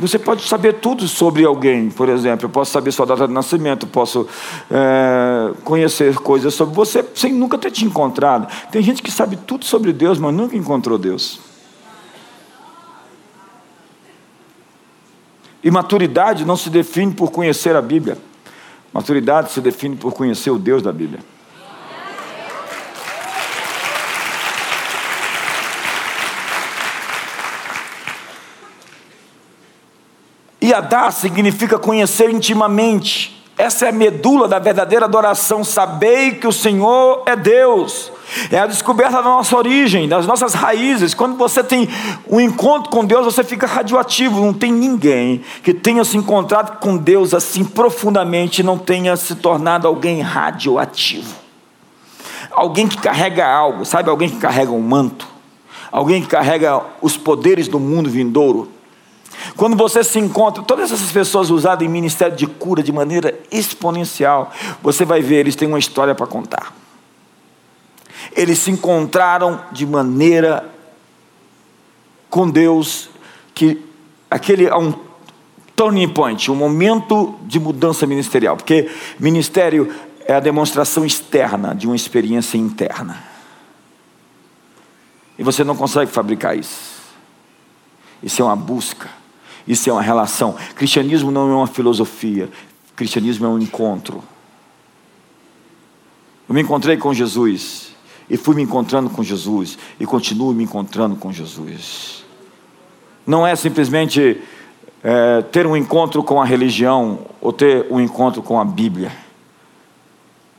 Você 0.00 0.18
pode 0.18 0.42
saber 0.42 0.74
tudo 0.74 1.06
sobre 1.06 1.44
alguém, 1.44 1.90
por 1.90 2.08
exemplo. 2.08 2.46
Eu 2.46 2.50
posso 2.50 2.72
saber 2.72 2.90
sua 2.90 3.06
data 3.06 3.28
de 3.28 3.34
nascimento, 3.34 3.86
posso 3.86 4.26
é, 4.70 5.52
conhecer 5.62 6.14
coisas 6.16 6.54
sobre 6.54 6.74
você 6.74 7.04
sem 7.14 7.32
nunca 7.32 7.58
ter 7.58 7.70
te 7.70 7.84
encontrado. 7.84 8.50
Tem 8.70 8.82
gente 8.82 9.02
que 9.02 9.10
sabe 9.10 9.36
tudo 9.36 9.64
sobre 9.64 9.92
Deus, 9.92 10.18
mas 10.18 10.34
nunca 10.34 10.56
encontrou 10.56 10.98
Deus. 10.98 11.40
E 15.62 15.70
maturidade 15.70 16.44
não 16.44 16.56
se 16.56 16.70
define 16.70 17.12
por 17.12 17.30
conhecer 17.30 17.76
a 17.76 17.82
Bíblia. 17.82 18.16
Maturidade 18.92 19.52
se 19.52 19.60
define 19.60 19.94
por 19.96 20.12
conhecer 20.14 20.50
o 20.50 20.58
Deus 20.58 20.82
da 20.82 20.92
Bíblia. 20.92 21.20
Iadá 30.62 31.10
significa 31.10 31.78
conhecer 31.78 32.30
intimamente. 32.30 33.40
Essa 33.56 33.86
é 33.86 33.88
a 33.90 33.92
medula 33.92 34.48
da 34.48 34.58
verdadeira 34.58 35.04
adoração. 35.04 35.62
Sabei 35.62 36.32
que 36.32 36.46
o 36.46 36.52
Senhor 36.52 37.22
é 37.26 37.36
Deus. 37.36 38.10
É 38.50 38.58
a 38.58 38.66
descoberta 38.66 39.16
da 39.16 39.22
nossa 39.22 39.56
origem, 39.56 40.08
das 40.08 40.26
nossas 40.26 40.54
raízes. 40.54 41.12
Quando 41.12 41.36
você 41.36 41.62
tem 41.62 41.88
um 42.28 42.40
encontro 42.40 42.90
com 42.90 43.04
Deus, 43.04 43.24
você 43.24 43.44
fica 43.44 43.66
radioativo. 43.66 44.40
Não 44.40 44.54
tem 44.54 44.72
ninguém 44.72 45.42
que 45.62 45.74
tenha 45.74 46.04
se 46.04 46.16
encontrado 46.16 46.78
com 46.78 46.96
Deus 46.96 47.34
assim 47.34 47.64
profundamente 47.64 48.60
e 48.60 48.64
não 48.64 48.78
tenha 48.78 49.14
se 49.16 49.34
tornado 49.34 49.86
alguém 49.86 50.22
radioativo. 50.22 51.34
Alguém 52.52 52.88
que 52.88 52.96
carrega 52.96 53.46
algo, 53.46 53.84
sabe? 53.84 54.08
Alguém 54.08 54.28
que 54.28 54.38
carrega 54.38 54.72
um 54.72 54.80
manto. 54.80 55.28
Alguém 55.92 56.22
que 56.22 56.28
carrega 56.28 56.80
os 57.02 57.16
poderes 57.16 57.68
do 57.68 57.80
mundo 57.80 58.08
vindouro 58.08 58.70
quando 59.56 59.76
você 59.76 60.04
se 60.04 60.18
encontra, 60.18 60.62
todas 60.62 60.92
essas 60.92 61.10
pessoas 61.10 61.50
usadas 61.50 61.86
em 61.86 61.90
ministério 61.90 62.36
de 62.36 62.46
cura 62.46 62.82
de 62.82 62.92
maneira 62.92 63.38
exponencial, 63.50 64.52
você 64.82 65.04
vai 65.04 65.20
ver, 65.20 65.36
eles 65.36 65.56
têm 65.56 65.68
uma 65.68 65.78
história 65.78 66.14
para 66.14 66.26
contar. 66.26 66.74
Eles 68.32 68.58
se 68.58 68.70
encontraram 68.70 69.60
de 69.72 69.86
maneira 69.86 70.70
com 72.28 72.48
Deus, 72.48 73.08
que 73.54 73.82
aquele 74.30 74.66
é 74.66 74.76
um 74.76 74.94
turning 75.74 76.08
point, 76.08 76.50
um 76.50 76.54
momento 76.54 77.34
de 77.42 77.58
mudança 77.58 78.06
ministerial, 78.06 78.56
porque 78.56 78.88
ministério 79.18 79.92
é 80.26 80.34
a 80.34 80.40
demonstração 80.40 81.04
externa 81.04 81.74
de 81.74 81.86
uma 81.86 81.96
experiência 81.96 82.56
interna. 82.56 83.24
E 85.38 85.42
você 85.42 85.64
não 85.64 85.74
consegue 85.74 86.10
fabricar 86.10 86.56
isso. 86.56 87.00
Isso 88.22 88.42
é 88.42 88.44
uma 88.44 88.54
busca. 88.54 89.19
Isso 89.66 89.88
é 89.88 89.92
uma 89.92 90.02
relação. 90.02 90.56
Cristianismo 90.74 91.30
não 91.30 91.50
é 91.50 91.54
uma 91.54 91.66
filosofia. 91.66 92.48
Cristianismo 92.96 93.46
é 93.46 93.48
um 93.48 93.58
encontro. 93.58 94.22
Eu 96.48 96.54
me 96.54 96.60
encontrei 96.60 96.96
com 96.96 97.12
Jesus. 97.14 97.94
E 98.28 98.36
fui 98.36 98.54
me 98.54 98.62
encontrando 98.62 99.10
com 99.10 99.22
Jesus. 99.22 99.78
E 99.98 100.06
continuo 100.06 100.52
me 100.52 100.64
encontrando 100.64 101.16
com 101.16 101.32
Jesus. 101.32 102.24
Não 103.26 103.46
é 103.46 103.54
simplesmente 103.56 104.40
é, 105.02 105.42
ter 105.42 105.66
um 105.66 105.76
encontro 105.76 106.22
com 106.22 106.40
a 106.40 106.44
religião 106.44 107.26
ou 107.40 107.52
ter 107.52 107.86
um 107.90 108.00
encontro 108.00 108.42
com 108.42 108.60
a 108.60 108.64
Bíblia. 108.64 109.12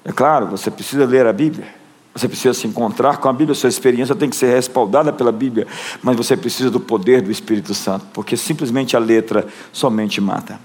É 0.04 0.12
claro, 0.12 0.48
você 0.48 0.72
precisa 0.72 1.06
ler 1.06 1.26
a 1.28 1.34
Bíblia. 1.34 1.81
Você 2.14 2.28
precisa 2.28 2.54
se 2.54 2.68
encontrar 2.68 3.18
com 3.18 3.30
a 3.30 3.34
Bíblia, 3.34 3.56
sua 3.56 3.70
experiência 3.70 4.14
tem 4.14 4.30
que 4.30 4.36
ser 4.36 4.54
respaldada 4.54 5.14
pela 5.14 5.32
Bíblia, 5.32 5.66
mas 6.04 6.18
você 6.18 6.36
precisa 6.36 6.70
do 6.70 6.80
poder 6.80 7.22
do 7.22 7.32
Espírito 7.32 7.74
Santo, 7.74 8.06
porque 8.14 8.36
simplesmente 8.36 8.98
a 8.98 9.00
letra 9.00 9.48
somente 9.72 10.20
mata. 10.20 10.60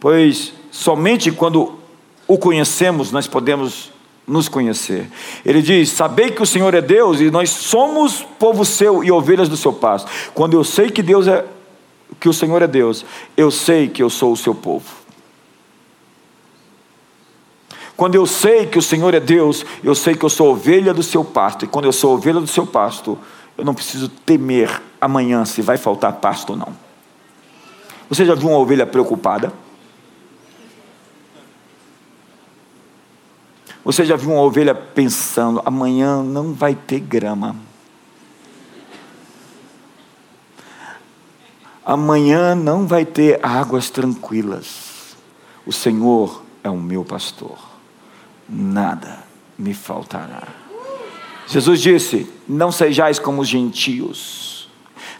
Pois 0.00 0.54
somente 0.70 1.30
quando 1.30 1.78
o 2.26 2.38
conhecemos 2.38 3.12
nós 3.12 3.26
podemos 3.26 3.92
nos 4.26 4.48
conhecer. 4.48 5.08
Ele 5.44 5.62
diz: 5.62 5.90
Sabei 5.90 6.30
que 6.30 6.42
o 6.42 6.46
Senhor 6.46 6.74
é 6.74 6.80
Deus 6.80 7.20
e 7.20 7.30
nós 7.30 7.50
somos 7.50 8.22
povo 8.38 8.64
seu 8.64 9.04
e 9.04 9.12
ovelhas 9.12 9.48
do 9.48 9.56
seu 9.56 9.72
pasto. 9.72 10.10
Quando 10.34 10.54
eu 10.54 10.64
sei 10.64 10.90
que 10.90 11.02
Deus 11.02 11.28
é 11.28 11.44
que 12.18 12.28
o 12.28 12.32
Senhor 12.32 12.60
é 12.62 12.66
Deus, 12.66 13.04
eu 13.36 13.50
sei 13.50 13.88
que 13.88 14.02
eu 14.02 14.10
sou 14.10 14.32
o 14.32 14.36
seu 14.36 14.54
povo. 14.54 15.05
Quando 17.96 18.14
eu 18.14 18.26
sei 18.26 18.66
que 18.66 18.78
o 18.78 18.82
Senhor 18.82 19.14
é 19.14 19.20
Deus, 19.20 19.64
eu 19.82 19.94
sei 19.94 20.14
que 20.14 20.24
eu 20.24 20.28
sou 20.28 20.52
ovelha 20.52 20.92
do 20.92 21.02
seu 21.02 21.24
pasto. 21.24 21.64
E 21.64 21.68
quando 21.68 21.86
eu 21.86 21.92
sou 21.92 22.14
ovelha 22.14 22.40
do 22.40 22.46
seu 22.46 22.66
pasto, 22.66 23.18
eu 23.56 23.64
não 23.64 23.74
preciso 23.74 24.08
temer 24.08 24.82
amanhã 25.00 25.44
se 25.44 25.62
vai 25.62 25.78
faltar 25.78 26.12
pasto 26.14 26.50
ou 26.50 26.56
não. 26.56 26.76
Você 28.08 28.24
já 28.24 28.34
viu 28.34 28.50
uma 28.50 28.58
ovelha 28.58 28.86
preocupada? 28.86 29.52
Você 33.82 34.04
já 34.04 34.16
viu 34.16 34.32
uma 34.32 34.42
ovelha 34.42 34.74
pensando: 34.74 35.62
amanhã 35.64 36.22
não 36.22 36.52
vai 36.52 36.74
ter 36.74 37.00
grama? 37.00 37.56
Amanhã 41.84 42.54
não 42.54 42.84
vai 42.84 43.04
ter 43.04 43.38
águas 43.42 43.88
tranquilas. 43.88 45.16
O 45.64 45.72
Senhor 45.72 46.42
é 46.64 46.68
o 46.68 46.76
meu 46.76 47.04
pastor, 47.04 47.56
nada 48.48 49.24
me 49.58 49.74
faltará. 49.74 50.42
Jesus 51.46 51.80
disse: 51.80 52.28
Não 52.48 52.72
sejais 52.72 53.18
como 53.18 53.42
os 53.42 53.48
gentios, 53.48 54.68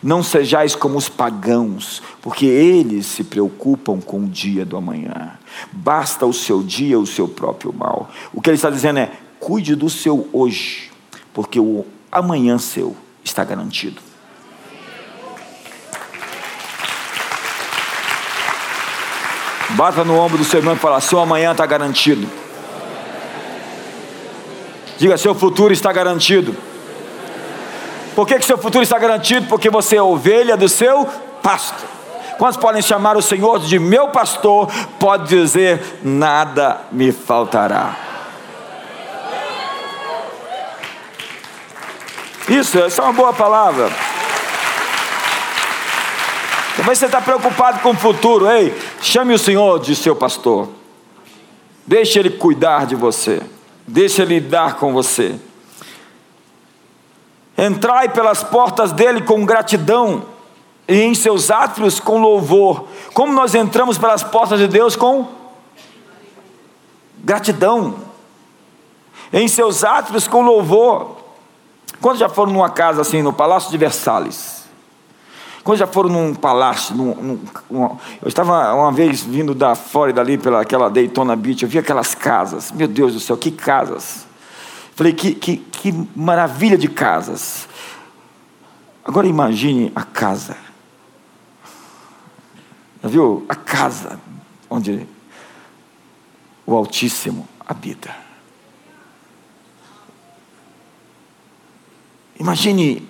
não 0.03 0.23
sejais 0.23 0.75
como 0.75 0.99
os 0.99 1.09
pagãos, 1.09 2.03
porque 2.21 2.47
eles 2.47 3.07
se 3.07 3.25
preocupam 3.25 4.01
com 4.01 4.21
o 4.21 4.29
dia 4.29 4.65
do 4.65 4.77
amanhã. 4.77 5.39
Basta 5.73 6.27
o 6.27 6.33
seu 6.33 6.63
dia 6.63 6.99
o 6.99 7.07
seu 7.07 7.29
próprio 7.29 7.73
mal. 7.73 8.11
O 8.33 8.41
que 8.41 8.51
ele 8.51 8.57
está 8.57 8.71
dizendo 8.71 8.99
é: 8.99 9.13
cuide 9.39 9.75
do 9.75 9.89
seu 9.89 10.29
hoje, 10.33 10.91
porque 11.33 11.61
o 11.61 11.85
amanhã 12.11 12.59
seu 12.59 12.97
está 13.25 13.45
garantido. 13.45 14.01
Bata 19.71 20.05
no 20.05 20.17
ombro 20.17 20.39
do 20.39 20.45
seu 20.45 20.59
irmão 20.59 20.75
e 20.75 20.79
fala: 20.79 21.01
seu 21.01 21.21
amanhã 21.21 21.53
está 21.53 21.67
garantido. 21.67 22.46
Diga: 24.99 25.17
seu 25.17 25.35
futuro 25.35 25.73
está 25.73 25.93
garantido. 25.93 26.55
Por 28.15 28.27
que, 28.27 28.39
que 28.39 28.45
seu 28.45 28.57
futuro 28.57 28.83
está 28.83 28.99
garantido? 28.99 29.47
Porque 29.47 29.69
você 29.69 29.97
é 29.97 30.03
ovelha 30.03 30.57
do 30.57 30.69
seu 30.69 31.07
pasto. 31.43 31.85
Quantos 32.39 32.57
podem 32.57 32.83
chamar 32.83 33.17
o 33.17 33.23
Senhor 33.23 33.59
de 33.61 33.79
meu 33.79 34.09
pastor? 34.09 34.69
Pode 34.99 35.29
dizer: 35.29 36.01
nada 36.03 36.81
me 36.91 37.13
faltará. 37.13 37.97
Isso, 42.49 42.79
essa 42.79 43.03
é 43.03 43.05
uma 43.05 43.13
boa 43.13 43.33
palavra. 43.33 43.91
Talvez 46.77 46.99
você 46.99 47.07
está 47.07 47.21
preocupado 47.21 47.81
com 47.81 47.91
o 47.91 47.97
futuro. 47.97 48.49
Ei, 48.49 48.73
chame 49.01 49.35
o 49.35 49.39
Senhor 49.39 49.81
de 49.81 49.97
seu 49.97 50.15
pastor. 50.15 50.69
Deixe 51.87 52.19
Ele 52.19 52.31
cuidar 52.31 52.87
de 52.87 52.95
você. 52.95 53.43
Deixe 53.87 54.23
Ele 54.23 54.41
lidar 54.41 54.77
com 54.77 54.93
você. 54.93 55.39
Entrai 57.57 58.09
pelas 58.09 58.43
portas 58.43 58.93
dele 58.93 59.23
com 59.23 59.47
gratidão 59.47 60.27
e 60.87 61.01
em 61.03 61.15
seus 61.15 61.51
átrios 61.51 61.99
com 61.99 62.21
louvor. 62.21 62.89
Como 63.15 63.33
nós 63.33 63.55
entramos 63.55 63.97
pelas 63.97 64.23
portas 64.23 64.59
de 64.59 64.69
Deus 64.69 64.95
com 64.95 65.29
gratidão. 67.19 67.97
Em 69.33 69.49
seus 69.49 69.85
átrios 69.85 70.29
com 70.29 70.43
louvor. 70.43 71.17
Quando 72.01 72.19
já 72.19 72.29
foram 72.29 72.53
numa 72.53 72.71
casa 72.71 73.01
assim, 73.01 73.23
no 73.23 73.33
Palácio 73.33 73.71
de 73.71 73.79
Versalhes? 73.79 74.56
Quando 75.67 75.79
já 75.81 75.87
foram 75.89 76.09
num 76.09 76.33
palácio, 76.33 76.95
num, 76.95 77.41
num, 77.69 77.99
eu 78.23 78.29
estava 78.29 78.73
uma 78.73 78.93
vez 78.93 79.25
vindo 79.25 79.53
da 79.53 79.75
Flórida 79.75 80.21
ali 80.21 80.39
pela 80.39 80.61
aquela 80.61 80.89
Daytona 80.89 81.35
Beach, 81.35 81.65
eu 81.65 81.69
vi 81.69 81.77
aquelas 81.77 82.15
casas, 82.15 82.71
meu 82.71 82.87
Deus 82.87 83.15
do 83.15 83.19
céu, 83.19 83.37
que 83.37 83.51
casas! 83.51 84.29
Falei, 84.95 85.13
que, 85.13 85.35
que, 85.35 85.57
que 85.57 85.93
maravilha 86.15 86.79
de 86.79 86.87
casas. 86.87 87.69
Agora 89.05 89.27
imagine 89.27 89.91
a 89.93 90.05
casa. 90.05 90.57
Já 93.03 93.09
viu? 93.09 93.45
A 93.49 93.57
casa 93.57 94.21
onde 94.71 95.05
o 96.65 96.77
Altíssimo 96.77 97.49
habita. 97.67 98.15
Imagine 102.39 103.05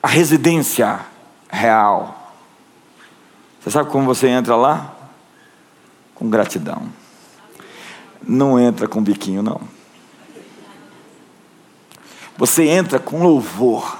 a 0.00 0.06
residência 0.06 1.13
real. 1.54 2.32
Você 3.60 3.70
sabe 3.70 3.90
como 3.90 4.04
você 4.04 4.28
entra 4.28 4.56
lá? 4.56 4.94
Com 6.14 6.28
gratidão. 6.28 6.82
Não 8.22 8.58
entra 8.58 8.88
com 8.88 9.02
biquinho, 9.02 9.42
não. 9.42 9.60
Você 12.36 12.64
entra 12.64 12.98
com 12.98 13.22
louvor. 13.22 13.98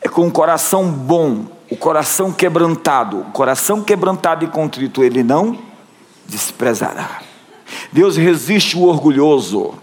É 0.00 0.08
com 0.08 0.22
um 0.22 0.30
coração 0.30 0.90
bom, 0.90 1.46
o 1.70 1.76
coração 1.76 2.32
quebrantado. 2.32 3.20
O 3.20 3.24
coração 3.26 3.82
quebrantado 3.82 4.44
e 4.44 4.48
contrito, 4.48 5.02
ele 5.02 5.22
não 5.22 5.58
desprezará. 6.26 7.20
Deus 7.92 8.16
resiste 8.16 8.76
o 8.76 8.82
orgulhoso. 8.82 9.74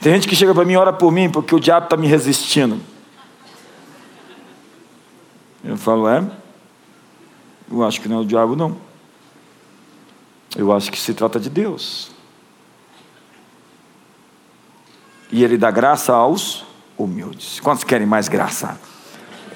Tem 0.00 0.12
gente 0.12 0.26
que 0.28 0.36
chega 0.36 0.54
para 0.54 0.64
mim, 0.64 0.76
ora 0.76 0.92
por 0.92 1.12
mim, 1.12 1.30
porque 1.30 1.54
o 1.54 1.60
diabo 1.60 1.86
está 1.86 1.96
me 1.96 2.06
resistindo. 2.06 2.93
Eu 5.64 5.78
falo, 5.78 6.06
é? 6.06 6.22
Eu 7.70 7.82
acho 7.82 8.00
que 8.00 8.08
não 8.08 8.18
é 8.18 8.20
o 8.20 8.24
diabo, 8.24 8.54
não. 8.54 8.76
Eu 10.54 10.70
acho 10.72 10.92
que 10.92 10.98
se 10.98 11.14
trata 11.14 11.40
de 11.40 11.48
Deus. 11.48 12.10
E 15.32 15.42
Ele 15.42 15.56
dá 15.56 15.70
graça 15.70 16.12
aos 16.12 16.64
humildes. 16.98 17.58
Quantos 17.60 17.82
querem 17.82 18.06
mais 18.06 18.28
graça? 18.28 18.78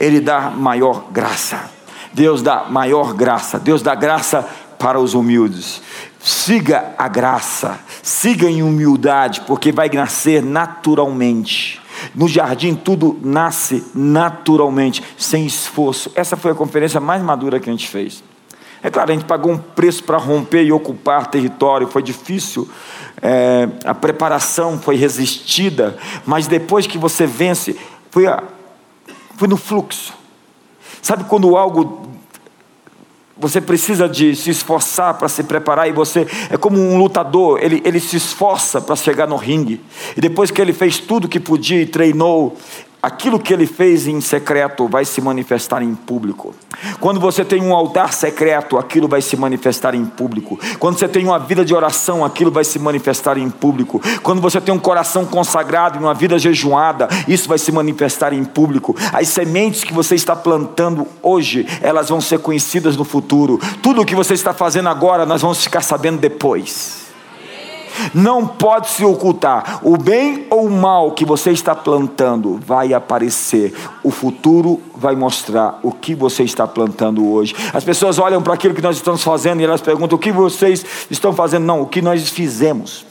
Ele 0.01 0.21
dá 0.21 0.51
maior 0.51 1.11
graça. 1.11 1.71
Deus 2.13 2.43
dá 2.43 2.65
maior 2.65 3.13
graça. 3.13 3.59
Deus 3.59 3.83
dá 3.83 3.95
graça 3.95 4.43
para 4.79 4.99
os 4.99 5.13
humildes. 5.13 5.83
Siga 6.19 6.95
a 6.97 7.07
graça, 7.07 7.79
siga 8.03 8.49
em 8.49 8.63
humildade, 8.63 9.43
porque 9.43 9.71
vai 9.71 9.89
nascer 9.89 10.43
naturalmente. 10.43 11.81
No 12.15 12.29
jardim 12.29 12.75
tudo 12.75 13.19
nasce 13.23 13.85
naturalmente, 13.95 15.03
sem 15.17 15.47
esforço. 15.47 16.11
Essa 16.15 16.37
foi 16.37 16.53
a 16.53 16.55
conferência 16.55 17.01
mais 17.01 17.23
madura 17.23 17.61
que 17.61 17.69
a 17.69 17.73
gente 17.73 17.89
fez. 17.89 18.23
É 18.83 18.91
claro, 18.91 19.11
a 19.11 19.15
gente 19.15 19.25
pagou 19.25 19.53
um 19.53 19.59
preço 19.59 20.05
para 20.05 20.19
romper 20.19 20.63
e 20.63 20.71
ocupar 20.71 21.27
território, 21.27 21.89
foi 21.89 22.03
difícil, 22.03 22.69
é, 23.21 23.69
a 23.85 23.93
preparação 23.95 24.79
foi 24.79 24.95
resistida, 24.95 25.97
mas 26.25 26.47
depois 26.47 26.87
que 26.87 26.97
você 26.97 27.27
vence, 27.27 27.77
foi, 28.11 28.29
a, 28.29 28.43
foi 29.37 29.49
no 29.49 29.57
fluxo. 29.57 30.15
Sabe 31.03 31.25
quando 31.25 31.57
algo 31.57 32.09
você 33.41 33.61
precisa 33.61 34.09
de 34.09 34.35
se 34.35 34.51
esforçar 34.51 35.15
para 35.15 35.29
se 35.29 35.43
preparar 35.45 35.89
e 35.89 35.93
você 35.93 36.27
é 36.51 36.57
como 36.57 36.79
um 36.79 36.99
lutador, 36.99 37.61
ele, 37.63 37.81
ele 37.85 38.01
se 38.01 38.17
esforça 38.17 38.81
para 38.81 38.97
chegar 38.97 39.27
no 39.27 39.37
ringue. 39.37 39.81
E 40.17 40.21
depois 40.21 40.51
que 40.51 40.61
ele 40.61 40.73
fez 40.73 40.99
tudo 40.99 41.29
que 41.29 41.39
podia 41.39 41.81
e 41.81 41.87
treinou, 41.87 42.57
aquilo 43.03 43.39
que 43.39 43.53
ele 43.53 43.67
fez 43.67 44.07
em 44.07 44.21
secreto 44.21 44.89
vai 44.89 45.05
se 45.05 45.21
manifestar 45.21 45.83
em 45.83 45.95
público. 45.95 46.55
Quando 47.01 47.21
você 47.21 47.45
tem 47.45 47.63
um 47.63 47.75
altar 47.75 48.13
secreto, 48.13 48.79
aquilo 48.79 49.09
vai 49.09 49.23
se 49.23 49.37
manifestar 49.37 49.95
em 49.95 50.05
público. 50.05 50.59
Quando 50.79 50.99
você 50.99 51.09
tem 51.09 51.25
uma 51.25 51.39
vida 51.39 51.65
de 51.65 51.75
oração, 51.75 52.25
aquilo 52.25 52.51
vai 52.51 52.65
se 52.65 52.79
manifestar 52.79 53.39
em 53.39 53.49
público. 53.51 54.01
Quando 54.23 54.41
você 54.41 54.61
tem 54.61 54.75
um 54.75 54.79
coração 54.79 55.25
consagrado 55.25 55.97
e 55.97 56.01
uma 56.01 56.15
vida 56.15 56.39
jejuada, 56.39 57.09
isso 57.27 57.49
vai 57.49 57.59
se 57.59 57.73
manifestar 57.73 58.33
em 58.33 58.45
público. 58.45 58.97
As 59.13 59.29
sementes 59.29 59.85
que 59.85 59.93
você 59.93 60.15
está 60.15 60.35
plantando 60.35 61.07
hoje, 61.23 61.67
elas 61.81 62.09
vão 62.09 62.21
ser 62.21 62.39
conhecidas 62.41 62.97
no 62.97 63.05
futuro. 63.05 63.61
Tudo 63.83 64.03
o 64.03 64.05
que 64.05 64.15
você 64.15 64.35
está 64.35 64.53
fazendo 64.53 64.89
agora, 64.89 65.25
nós 65.25 65.43
vamos 65.43 65.63
ficar 65.63 65.81
sabendo 65.81 66.19
depois 66.19 67.08
não 68.15 68.47
pode 68.47 68.89
se 68.89 69.05
ocultar. 69.05 69.81
O 69.83 69.97
bem 69.97 70.47
ou 70.51 70.67
o 70.67 70.71
mal 70.71 71.13
que 71.13 71.25
você 71.25 71.51
está 71.51 71.75
plantando 71.75 72.59
vai 72.65 72.93
aparecer. 72.93 73.75
O 74.03 74.11
futuro 74.11 74.81
vai 74.95 75.15
mostrar 75.15 75.79
o 75.83 75.93
que 75.93 76.15
você 76.15 76.43
está 76.43 76.67
plantando 76.67 77.27
hoje. 77.27 77.55
As 77.73 77.85
pessoas 77.85 78.19
olham 78.19 78.43
para 78.43 78.55
aquilo 78.55 78.75
que 78.75 78.83
nós 78.83 78.97
estamos 78.97 79.23
fazendo 79.23 79.61
e 79.61 79.65
elas 79.65 79.81
perguntam: 79.81 80.17
o 80.17 80.21
que 80.21 80.33
vocês 80.33 80.85
estão 81.11 81.33
fazendo? 81.33 81.65
Não, 81.65 81.83
o 81.83 81.87
que 81.87 82.03
nós 82.03 82.29
fizemos. 82.29 83.07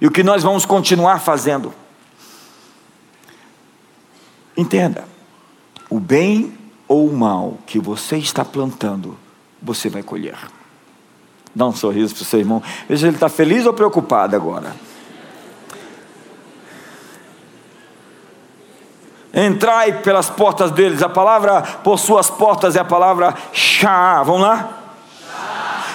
E 0.00 0.06
o 0.06 0.10
que 0.10 0.22
nós 0.22 0.42
vamos 0.42 0.64
continuar 0.64 1.20
fazendo. 1.20 1.72
Entenda: 4.56 5.04
o 5.88 5.98
bem 5.98 6.54
ou 6.88 7.08
o 7.08 7.16
mal 7.16 7.58
que 7.66 7.78
você 7.78 8.16
está 8.16 8.44
plantando, 8.44 9.16
você 9.62 9.88
vai 9.88 10.02
colher. 10.02 10.36
Dá 11.54 11.66
um 11.66 11.72
sorriso 11.72 12.14
para 12.14 12.22
o 12.22 12.24
seu 12.24 12.40
irmão. 12.40 12.62
Veja 12.88 13.08
ele 13.08 13.16
está 13.16 13.28
feliz 13.28 13.66
ou 13.66 13.72
preocupado 13.72 14.36
agora. 14.36 14.74
Entrai 19.32 20.00
pelas 20.00 20.28
portas 20.28 20.70
deles. 20.70 21.02
A 21.02 21.08
palavra 21.08 21.62
por 21.62 21.98
suas 21.98 22.28
portas 22.28 22.76
é 22.76 22.80
a 22.80 22.84
palavra 22.84 23.34
chá. 23.52 24.22
Vamos 24.22 24.42
lá? 24.42 24.76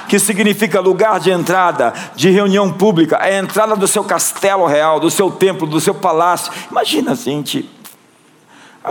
que 0.07 0.19
significa 0.19 0.79
lugar 0.79 1.19
de 1.19 1.31
entrada, 1.31 1.91
de 2.15 2.29
reunião 2.29 2.71
pública, 2.71 3.17
é 3.17 3.37
a 3.37 3.39
entrada 3.41 3.75
do 3.75 3.87
seu 3.87 4.03
castelo 4.03 4.65
real, 4.65 4.99
do 4.99 5.09
seu 5.09 5.31
templo, 5.31 5.65
do 5.67 5.81
seu 5.81 5.95
palácio. 5.95 6.53
Imagina, 6.69 7.15
gente, 7.15 7.69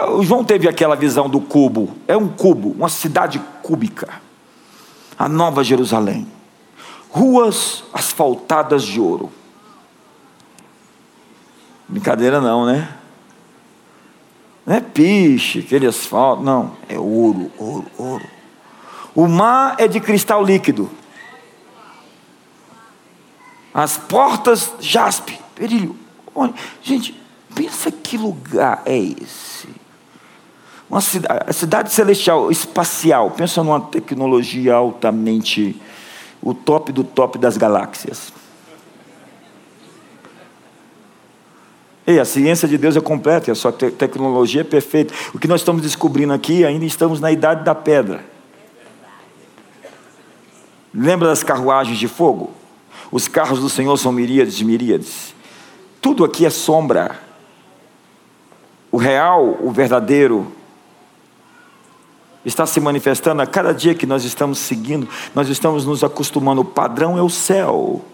O 0.08 0.24
João 0.24 0.42
teve 0.42 0.68
aquela 0.68 0.96
visão 0.96 1.28
do 1.28 1.40
cubo. 1.40 1.96
É 2.08 2.16
um 2.16 2.26
cubo, 2.26 2.70
uma 2.70 2.88
cidade 2.88 3.40
cúbica. 3.62 4.08
A 5.16 5.28
Nova 5.28 5.62
Jerusalém. 5.62 6.26
Ruas 7.14 7.84
asfaltadas 7.92 8.82
de 8.82 9.00
ouro. 9.00 9.30
Brincadeira 11.88 12.40
não, 12.40 12.66
né? 12.66 12.92
Não 14.66 14.74
é 14.74 14.80
piche, 14.80 15.60
aquele 15.60 15.86
asfalto, 15.86 16.42
não. 16.42 16.76
É 16.88 16.98
ouro, 16.98 17.52
ouro, 17.56 17.86
ouro. 17.96 18.26
O 19.14 19.28
mar 19.28 19.76
é 19.78 19.86
de 19.86 20.00
cristal 20.00 20.42
líquido. 20.42 20.90
As 23.72 23.96
portas, 23.96 24.72
jaspe, 24.80 25.38
perilho. 25.54 25.96
Olha, 26.34 26.52
gente, 26.82 27.14
pensa 27.54 27.92
que 27.92 28.18
lugar 28.18 28.82
é 28.84 28.96
esse? 28.96 29.68
Uma 30.90 31.00
cidade, 31.00 31.44
a 31.46 31.52
cidade 31.52 31.92
celestial, 31.92 32.50
espacial. 32.50 33.30
Pensa 33.30 33.62
numa 33.62 33.80
tecnologia 33.80 34.74
altamente, 34.74 35.80
o 36.44 36.52
top 36.52 36.92
do 36.92 37.02
top 37.02 37.38
das 37.38 37.56
galáxias. 37.56 38.30
E 42.06 42.20
a 42.20 42.24
ciência 42.26 42.68
de 42.68 42.76
Deus 42.76 42.96
é 42.96 43.00
completa, 43.00 43.50
a 43.50 43.54
sua 43.54 43.72
te 43.72 43.90
tecnologia 43.90 44.60
é 44.60 44.64
perfeita. 44.64 45.14
O 45.32 45.38
que 45.38 45.48
nós 45.48 45.62
estamos 45.62 45.80
descobrindo 45.80 46.34
aqui, 46.34 46.62
ainda 46.62 46.84
estamos 46.84 47.18
na 47.18 47.32
idade 47.32 47.64
da 47.64 47.74
pedra. 47.74 48.22
Lembra 50.92 51.28
das 51.28 51.42
carruagens 51.42 51.98
de 51.98 52.06
fogo? 52.06 52.52
Os 53.10 53.26
carros 53.26 53.60
do 53.60 53.70
Senhor 53.70 53.96
são 53.96 54.12
miríades 54.12 54.60
e 54.60 54.64
miríades. 54.64 55.34
Tudo 56.02 56.24
aqui 56.26 56.44
é 56.44 56.50
sombra. 56.50 57.18
O 58.92 58.98
real, 58.98 59.56
o 59.62 59.70
verdadeiro, 59.70 60.52
está 62.44 62.66
se 62.66 62.80
manifestando 62.80 63.40
a 63.42 63.46
cada 63.46 63.72
dia 63.72 63.94
que 63.94 64.06
nós 64.06 64.24
estamos 64.24 64.58
seguindo, 64.58 65.08
nós 65.34 65.48
estamos 65.48 65.84
nos 65.84 66.04
acostumando. 66.04 66.60
O 66.60 66.64
padrão 66.64 67.18
é 67.18 67.22
o 67.22 67.30
céu 67.30 68.04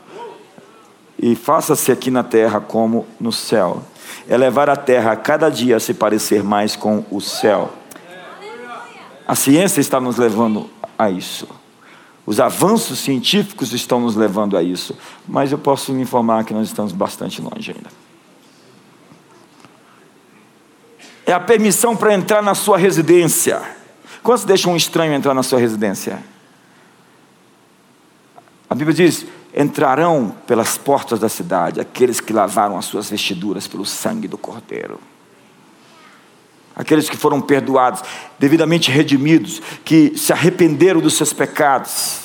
e 1.22 1.34
faça-se 1.34 1.92
aqui 1.92 2.10
na 2.10 2.22
terra 2.22 2.60
como 2.60 3.06
no 3.20 3.32
céu. 3.32 3.82
É 4.28 4.36
levar 4.36 4.70
a 4.70 4.76
terra 4.76 5.12
a 5.12 5.16
cada 5.16 5.50
dia 5.50 5.76
a 5.76 5.80
se 5.80 5.92
parecer 5.92 6.42
mais 6.42 6.74
com 6.74 7.04
o 7.10 7.20
céu. 7.20 7.70
A 9.26 9.34
ciência 9.34 9.80
está 9.80 10.00
nos 10.00 10.16
levando 10.16 10.68
a 10.98 11.10
isso. 11.10 11.46
Os 12.26 12.40
avanços 12.40 12.98
científicos 13.00 13.72
estão 13.72 14.00
nos 14.00 14.16
levando 14.16 14.56
a 14.56 14.62
isso. 14.62 14.96
Mas 15.28 15.52
eu 15.52 15.58
posso 15.58 15.92
me 15.92 16.02
informar 16.02 16.44
que 16.44 16.54
nós 16.54 16.68
estamos 16.68 16.92
bastante 16.92 17.40
longe 17.40 17.72
ainda. 17.72 17.90
É 21.26 21.32
a 21.32 21.40
permissão 21.40 21.94
para 21.94 22.14
entrar 22.14 22.42
na 22.42 22.54
sua 22.54 22.76
residência. 22.76 23.60
Quantos 24.22 24.44
deixam 24.44 24.72
um 24.72 24.76
estranho 24.76 25.12
entrar 25.12 25.34
na 25.34 25.42
sua 25.42 25.58
residência? 25.58 26.22
A 28.68 28.74
Bíblia 28.74 28.94
diz: 28.94 29.26
entrarão 29.54 30.34
pelas 30.46 30.78
portas 30.78 31.18
da 31.18 31.28
cidade 31.28 31.80
aqueles 31.80 32.20
que 32.20 32.32
lavaram 32.32 32.78
as 32.78 32.84
suas 32.84 33.10
vestiduras 33.10 33.66
pelo 33.66 33.84
sangue 33.84 34.28
do 34.28 34.38
Cordeiro. 34.38 35.00
Aqueles 36.76 37.10
que 37.10 37.16
foram 37.16 37.40
perdoados, 37.40 38.02
devidamente 38.38 38.90
redimidos, 38.90 39.60
que 39.84 40.16
se 40.16 40.32
arrependeram 40.32 41.00
dos 41.00 41.14
seus 41.14 41.32
pecados, 41.32 42.20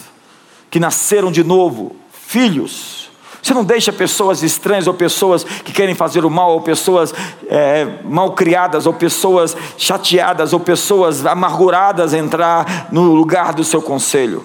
que 0.70 0.80
nasceram 0.80 1.32
de 1.32 1.44
novo, 1.44 1.96
filhos. 2.12 3.05
Você 3.46 3.54
não 3.54 3.64
deixa 3.64 3.94
pessoas 3.94 4.42
estranhas, 4.42 4.88
ou 4.88 4.94
pessoas 4.96 5.44
que 5.44 5.72
querem 5.72 5.94
fazer 5.94 6.26
o 6.26 6.32
mal, 6.32 6.54
ou 6.54 6.62
pessoas 6.62 7.14
é, 7.48 7.88
mal 8.04 8.32
criadas, 8.32 8.88
ou 8.88 8.94
pessoas 8.94 9.56
chateadas, 9.78 10.52
ou 10.52 10.60
pessoas 10.60 11.24
amarguradas 11.24 12.16
entrar 12.16 12.88
no 12.92 13.14
lugar 13.14 13.54
do 13.54 13.64
seu 13.64 13.84
conselho. 13.84 14.44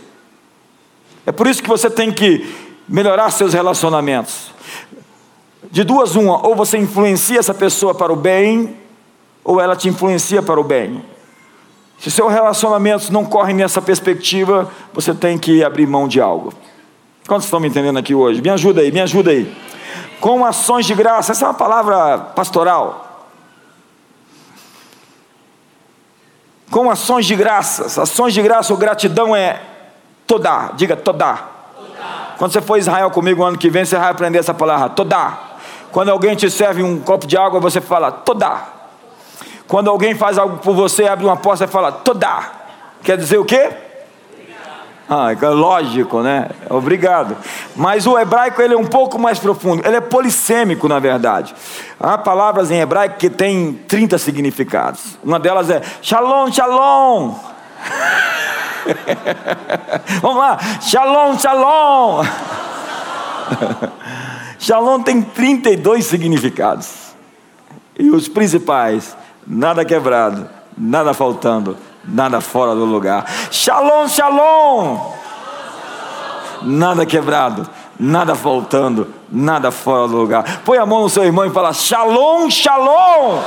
É 1.24 1.32
por 1.32 1.46
isso 1.46 1.62
que 1.62 1.68
você 1.70 1.88
tem 1.88 2.12
que 2.12 2.46
melhorar 2.86 3.30
seus 3.30 3.54
relacionamentos. 3.54 4.52
De 5.70 5.82
duas, 5.82 6.14
uma, 6.14 6.46
ou 6.46 6.54
você 6.54 6.76
influencia 6.76 7.38
essa 7.38 7.54
pessoa 7.54 7.94
para 7.94 8.12
o 8.12 8.16
bem, 8.16 8.76
ou 9.42 9.58
ela 9.58 9.74
te 9.74 9.88
influencia 9.88 10.42
para 10.42 10.60
o 10.60 10.64
bem. 10.64 11.02
Se 11.98 12.10
seus 12.10 12.30
relacionamentos 12.30 13.08
não 13.08 13.24
correm 13.24 13.56
nessa 13.56 13.80
perspectiva, 13.80 14.70
você 14.92 15.14
tem 15.14 15.38
que 15.38 15.64
abrir 15.64 15.86
mão 15.86 16.06
de 16.06 16.20
algo. 16.20 16.52
Quantos 17.26 17.44
estão 17.44 17.60
me 17.60 17.68
entendendo 17.68 17.98
aqui 17.98 18.14
hoje? 18.14 18.40
Me 18.40 18.50
ajuda 18.50 18.80
aí, 18.80 18.90
me 18.90 19.00
ajuda 19.00 19.30
aí. 19.30 19.56
Com 20.20 20.44
ações 20.44 20.86
de 20.86 20.94
graça, 20.94 21.32
essa 21.32 21.44
é 21.44 21.48
uma 21.48 21.54
palavra 21.54 22.18
pastoral. 22.18 23.28
Com 26.70 26.90
ações 26.90 27.26
de 27.26 27.34
graças, 27.34 27.98
ações 27.98 28.32
de 28.32 28.42
graça 28.42 28.72
ou 28.72 28.78
gratidão 28.78 29.34
é 29.34 29.60
toda, 30.26 30.72
diga 30.74 30.96
toda. 30.96 31.38
Quando 32.38 32.52
você 32.52 32.60
for 32.60 32.74
a 32.74 32.78
Israel 32.78 33.10
comigo 33.10 33.42
ano 33.42 33.58
que 33.58 33.68
vem, 33.68 33.84
você 33.84 33.96
vai 33.96 34.10
aprender 34.10 34.38
essa 34.38 34.54
palavra, 34.54 34.88
toda. 34.90 35.36
Quando 35.90 36.10
alguém 36.10 36.36
te 36.36 36.48
serve 36.50 36.82
um 36.82 37.00
copo 37.00 37.26
de 37.26 37.36
água, 37.36 37.58
você 37.58 37.80
fala, 37.80 38.12
toda. 38.12 38.62
Quando 39.66 39.90
alguém 39.90 40.14
faz 40.14 40.38
algo 40.38 40.58
por 40.58 40.74
você, 40.74 41.06
abre 41.06 41.24
uma 41.24 41.36
porta, 41.36 41.66
você 41.66 41.66
fala, 41.66 41.90
toda. 41.90 42.50
Quer 43.02 43.16
dizer 43.16 43.38
o 43.38 43.44
quê? 43.44 43.70
Ah, 45.12 45.32
é 45.32 45.48
lógico, 45.48 46.22
né? 46.22 46.50
Obrigado. 46.68 47.36
Mas 47.74 48.06
o 48.06 48.16
hebraico 48.16 48.62
ele 48.62 48.74
é 48.74 48.78
um 48.78 48.86
pouco 48.86 49.18
mais 49.18 49.40
profundo. 49.40 49.84
Ele 49.84 49.96
é 49.96 50.00
polissêmico, 50.00 50.86
na 50.86 51.00
verdade. 51.00 51.52
Há 51.98 52.16
palavras 52.16 52.70
em 52.70 52.78
hebraico 52.78 53.16
que 53.16 53.28
têm 53.28 53.72
30 53.88 54.16
significados. 54.18 55.18
Uma 55.24 55.40
delas 55.40 55.68
é 55.68 55.82
shalom, 56.00 56.52
shalom. 56.52 57.34
Vamos 60.22 60.36
lá, 60.36 60.56
shalom, 60.80 61.36
shalom. 61.36 62.24
shalom 64.60 65.02
tem 65.02 65.22
32 65.22 66.06
significados. 66.06 67.16
E 67.98 68.10
os 68.10 68.28
principais: 68.28 69.16
nada 69.44 69.84
quebrado, 69.84 70.48
nada 70.78 71.12
faltando, 71.12 71.76
nada 72.04 72.40
fora 72.40 72.74
do 72.74 72.84
lugar. 72.84 73.24
Shalom, 73.50 74.08
shalom. 74.08 75.12
Nada 76.62 77.06
quebrado, 77.06 77.66
nada 77.98 78.34
faltando, 78.34 79.08
nada 79.30 79.70
fora 79.70 80.06
do 80.08 80.16
lugar. 80.16 80.60
Põe 80.64 80.78
a 80.78 80.86
mão 80.86 81.02
no 81.02 81.08
seu 81.08 81.24
irmão 81.24 81.46
e 81.46 81.50
fala: 81.50 81.72
Shalom, 81.72 82.50
shalom. 82.50 83.38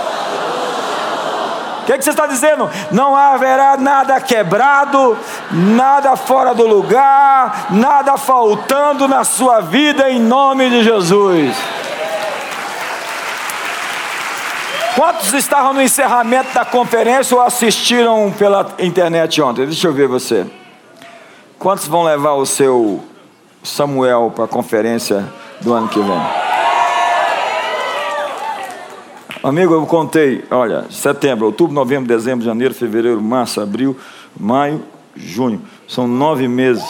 O 1.82 1.86
que, 1.86 1.98
que, 1.98 2.04
você 2.04 2.12
está 2.12 2.26
dizendo? 2.26 2.70
Não 2.92 3.14
haverá 3.14 3.76
nada 3.76 4.20
quebrado, 4.22 5.18
nada 5.52 6.16
fora 6.16 6.56
do 6.56 6.66
lugar, 6.66 7.68
nada 7.72 8.18
faltando 8.18 9.06
na 9.06 9.26
sua 9.26 9.60
vida, 9.60 10.10
em 10.10 10.18
nome 10.18 10.70
de 10.70 10.82
Jesus. 10.82 11.54
Quantos 15.04 15.34
estavam 15.34 15.74
no 15.74 15.82
encerramento 15.82 16.54
da 16.54 16.64
conferência 16.64 17.36
ou 17.36 17.44
assistiram 17.44 18.34
pela 18.40 18.74
internet 18.80 19.42
ontem? 19.42 19.66
Deixa 19.66 19.86
eu 19.86 19.92
ver 19.92 20.08
você. 20.08 20.46
Quantos 21.60 21.90
vão 21.90 22.04
levar 22.04 22.36
o 22.36 22.46
seu 22.46 23.04
Samuel 23.62 24.32
para 24.34 24.46
a 24.46 24.48
conferência 24.48 25.26
do 25.60 25.74
ano 25.74 25.90
que 25.90 26.00
vem? 26.00 26.22
Amigo, 29.44 29.74
eu 29.74 29.86
contei, 29.86 30.46
olha, 30.50 30.86
setembro, 30.90 31.48
outubro, 31.48 31.76
novembro, 31.76 32.08
dezembro, 32.08 32.46
janeiro, 32.46 32.74
fevereiro, 32.74 33.22
março, 33.22 33.60
abril, 33.60 34.00
maio, 34.40 34.86
junho. 35.18 35.62
São 35.86 36.08
nove 36.08 36.48
meses. 36.48 36.88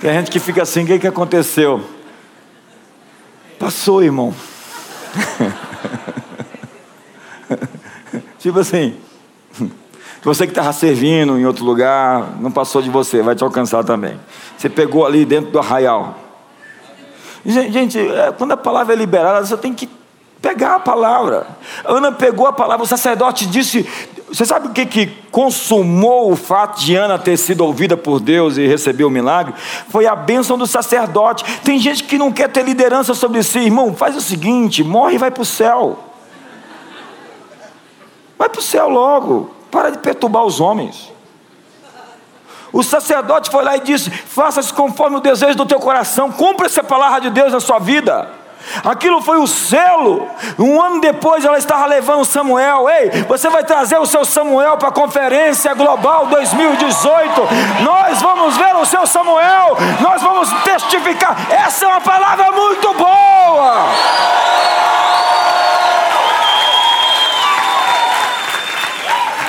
Tem 0.00 0.12
gente 0.12 0.30
que 0.30 0.38
fica 0.38 0.62
assim, 0.62 0.84
o 0.84 0.86
que, 0.86 1.00
que 1.00 1.08
aconteceu? 1.08 1.95
Passou, 3.66 4.00
irmão. 4.00 4.32
tipo 8.38 8.60
assim, 8.60 8.96
você 10.22 10.46
que 10.46 10.52
estava 10.52 10.72
servindo 10.72 11.36
em 11.36 11.44
outro 11.44 11.64
lugar, 11.64 12.36
não 12.38 12.52
passou 12.52 12.80
de 12.80 12.88
você, 12.88 13.22
vai 13.22 13.34
te 13.34 13.42
alcançar 13.42 13.82
também. 13.82 14.20
Você 14.56 14.68
pegou 14.68 15.04
ali 15.04 15.24
dentro 15.24 15.50
do 15.50 15.58
arraial. 15.58 16.16
Gente, 17.44 17.98
é, 17.98 18.30
quando 18.38 18.52
a 18.52 18.56
palavra 18.56 18.94
é 18.94 18.96
liberada, 18.96 19.44
você 19.44 19.56
tem 19.56 19.74
que 19.74 19.90
pegar 20.40 20.76
a 20.76 20.78
palavra. 20.78 21.48
Ana 21.84 22.12
pegou 22.12 22.46
a 22.46 22.52
palavra, 22.52 22.84
o 22.84 22.86
sacerdote 22.86 23.46
disse. 23.46 23.84
Você 24.28 24.44
sabe 24.44 24.66
o 24.66 24.72
que, 24.72 24.84
que 24.84 25.06
consumou 25.30 26.32
o 26.32 26.36
fato 26.36 26.80
de 26.80 26.96
Ana 26.96 27.18
ter 27.18 27.36
sido 27.36 27.64
ouvida 27.64 27.96
por 27.96 28.18
Deus 28.18 28.56
e 28.56 28.66
receber 28.66 29.04
o 29.04 29.10
milagre? 29.10 29.54
Foi 29.88 30.06
a 30.06 30.16
bênção 30.16 30.58
do 30.58 30.66
sacerdote. 30.66 31.44
Tem 31.60 31.78
gente 31.78 32.02
que 32.04 32.18
não 32.18 32.32
quer 32.32 32.48
ter 32.48 32.64
liderança 32.64 33.14
sobre 33.14 33.42
si, 33.44 33.60
irmão. 33.60 33.94
Faz 33.94 34.16
o 34.16 34.20
seguinte: 34.20 34.82
morre 34.82 35.14
e 35.14 35.18
vai 35.18 35.30
para 35.30 35.42
o 35.42 35.46
céu. 35.46 35.98
Vai 38.36 38.48
para 38.48 38.58
o 38.58 38.62
céu 38.62 38.88
logo. 38.88 39.54
Para 39.70 39.90
de 39.90 39.98
perturbar 39.98 40.44
os 40.44 40.60
homens. 40.60 41.12
O 42.72 42.82
sacerdote 42.82 43.48
foi 43.48 43.62
lá 43.62 43.76
e 43.76 43.80
disse: 43.80 44.10
Faça-se 44.10 44.72
conforme 44.72 45.18
o 45.18 45.20
desejo 45.20 45.54
do 45.54 45.66
teu 45.66 45.78
coração, 45.78 46.32
cumpra 46.32 46.66
essa 46.66 46.82
palavra 46.82 47.20
de 47.20 47.30
Deus 47.30 47.52
na 47.52 47.60
sua 47.60 47.78
vida. 47.78 48.28
Aquilo 48.84 49.22
foi 49.22 49.38
o 49.38 49.46
selo. 49.46 50.28
Um 50.58 50.80
ano 50.80 51.00
depois 51.00 51.44
ela 51.44 51.58
estava 51.58 51.86
levando 51.86 52.24
Samuel. 52.24 52.88
Ei, 52.88 53.22
você 53.22 53.48
vai 53.48 53.64
trazer 53.64 53.98
o 53.98 54.06
seu 54.06 54.24
Samuel 54.24 54.76
para 54.76 54.88
a 54.88 54.92
Conferência 54.92 55.74
Global 55.74 56.26
2018. 56.26 57.40
Nós 57.82 58.20
vamos 58.20 58.56
ver 58.56 58.74
o 58.76 58.84
seu 58.84 59.06
Samuel. 59.06 59.76
Nós 60.00 60.22
vamos 60.22 60.50
testificar. 60.64 61.36
Essa 61.50 61.84
é 61.84 61.88
uma 61.88 62.00
palavra 62.00 62.52
muito 62.52 62.94
boa. 62.94 63.86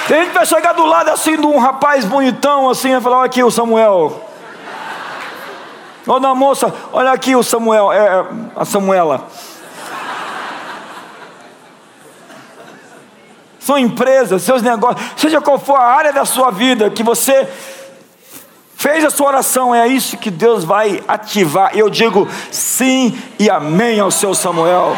Tem 0.08 0.20
gente 0.20 0.30
que 0.30 0.36
vai 0.36 0.46
chegar 0.46 0.74
do 0.74 0.86
lado 0.86 1.10
assim 1.10 1.36
de 1.36 1.46
um 1.46 1.58
rapaz 1.58 2.06
bonitão 2.06 2.70
assim 2.70 2.96
e 2.96 3.02
falar: 3.02 3.18
Olha 3.18 3.26
aqui 3.26 3.44
o 3.44 3.52
Samuel. 3.52 4.27
Olha 6.08 6.30
a 6.30 6.36
moça, 6.36 6.74
olha 6.94 7.12
aqui 7.12 7.36
o 7.36 7.44
Samuel, 7.44 7.92
é, 7.92 7.98
é, 7.98 8.26
a 8.56 8.64
Samuela. 8.64 9.28
São 13.60 13.78
empresas, 13.78 14.42
seus 14.44 14.62
negócios, 14.62 15.06
seja 15.18 15.42
qual 15.42 15.60
for 15.60 15.76
a 15.76 15.84
área 15.84 16.14
da 16.14 16.24
sua 16.24 16.50
vida 16.50 16.90
que 16.90 17.04
você 17.04 17.46
fez 18.78 19.04
a 19.04 19.10
sua 19.10 19.28
oração, 19.28 19.76
é 19.76 19.86
isso 19.86 20.16
que 20.16 20.32
Deus 20.32 20.64
vai 20.64 21.04
ativar. 21.06 21.76
Eu 21.76 21.90
digo 21.90 22.26
sim 22.50 23.22
e 23.38 23.50
amém 23.50 24.00
ao 24.00 24.10
seu 24.10 24.34
Samuel. 24.34 24.96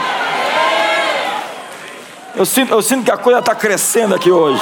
Eu 2.36 2.45
sinto, 2.45 2.72
eu 2.72 2.82
sinto 2.84 3.03
que 3.03 3.12
a 3.12 3.18
coisa 3.18 3.39
está 3.39 3.55
crescendo 3.55 4.14
aqui 4.14 4.30
hoje. 4.30 4.62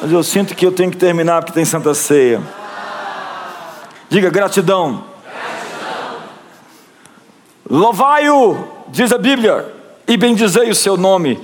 Mas 0.00 0.12
eu 0.12 0.22
sinto 0.22 0.54
que 0.54 0.64
eu 0.64 0.70
tenho 0.70 0.92
que 0.92 0.96
terminar 0.96 1.42
porque 1.42 1.52
tem 1.52 1.64
Santa 1.64 1.92
Ceia. 1.94 2.40
Diga 4.08 4.30
gratidão. 4.30 5.04
gratidão. 5.22 6.22
Louvai-o, 7.68 8.68
diz 8.88 9.12
a 9.12 9.18
Bíblia, 9.18 9.74
e 10.06 10.16
bendizei 10.16 10.70
o 10.70 10.74
seu 10.74 10.96
nome. 10.96 11.40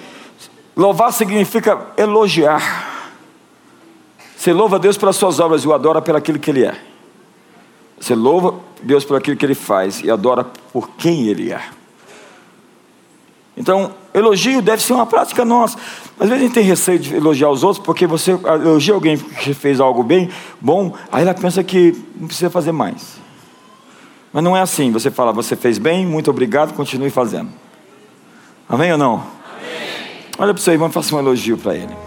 Louvar 0.76 1.12
significa 1.12 1.86
elogiar. 1.96 2.90
Você 4.36 4.52
louva 4.52 4.78
Deus 4.78 4.96
pelas 4.96 5.16
suas 5.16 5.38
obras 5.38 5.62
e 5.62 5.68
o 5.68 5.74
adora 5.74 6.00
pelo 6.00 6.18
aquilo 6.18 6.38
que 6.38 6.50
Ele 6.50 6.64
é. 6.64 6.76
Você 8.00 8.14
louva 8.14 8.54
Deus 8.82 9.04
por 9.04 9.16
aquilo 9.16 9.36
que 9.36 9.46
Ele 9.46 9.54
faz 9.54 10.00
e 10.00 10.10
adora 10.10 10.44
por 10.72 10.90
quem 10.90 11.28
Ele 11.28 11.52
é. 11.52 11.62
Então, 13.56 13.94
elogio 14.14 14.60
deve 14.60 14.82
ser 14.82 14.92
uma 14.92 15.06
prática 15.06 15.44
nossa. 15.44 15.76
Às 16.18 16.28
vezes 16.28 16.42
a 16.42 16.46
gente 16.46 16.54
tem 16.54 16.64
receio 16.64 16.98
de 16.98 17.14
elogiar 17.14 17.50
os 17.50 17.62
outros, 17.62 17.84
porque 17.84 18.06
você 18.06 18.32
elogia 18.32 18.94
alguém 18.94 19.16
que 19.16 19.54
fez 19.54 19.80
algo 19.80 20.02
bem, 20.02 20.28
bom, 20.60 20.94
aí 21.10 21.22
ela 21.22 21.34
pensa 21.34 21.62
que 21.64 21.96
não 22.18 22.26
precisa 22.26 22.50
fazer 22.50 22.72
mais. 22.72 23.20
Mas 24.32 24.42
não 24.42 24.56
é 24.56 24.60
assim. 24.60 24.90
Você 24.92 25.10
fala, 25.10 25.32
você 25.32 25.56
fez 25.56 25.78
bem, 25.78 26.06
muito 26.06 26.30
obrigado, 26.30 26.74
continue 26.74 27.10
fazendo. 27.10 27.50
Amém 28.68 28.92
ou 28.92 28.98
não? 28.98 29.14
Amém. 29.14 29.24
Olha 30.38 30.54
para 30.54 30.60
o 30.60 30.62
seu 30.62 30.72
irmão 30.72 30.88
e 30.88 30.92
faça 30.92 31.14
um 31.14 31.18
elogio 31.18 31.58
para 31.58 31.74
ele. 31.74 32.01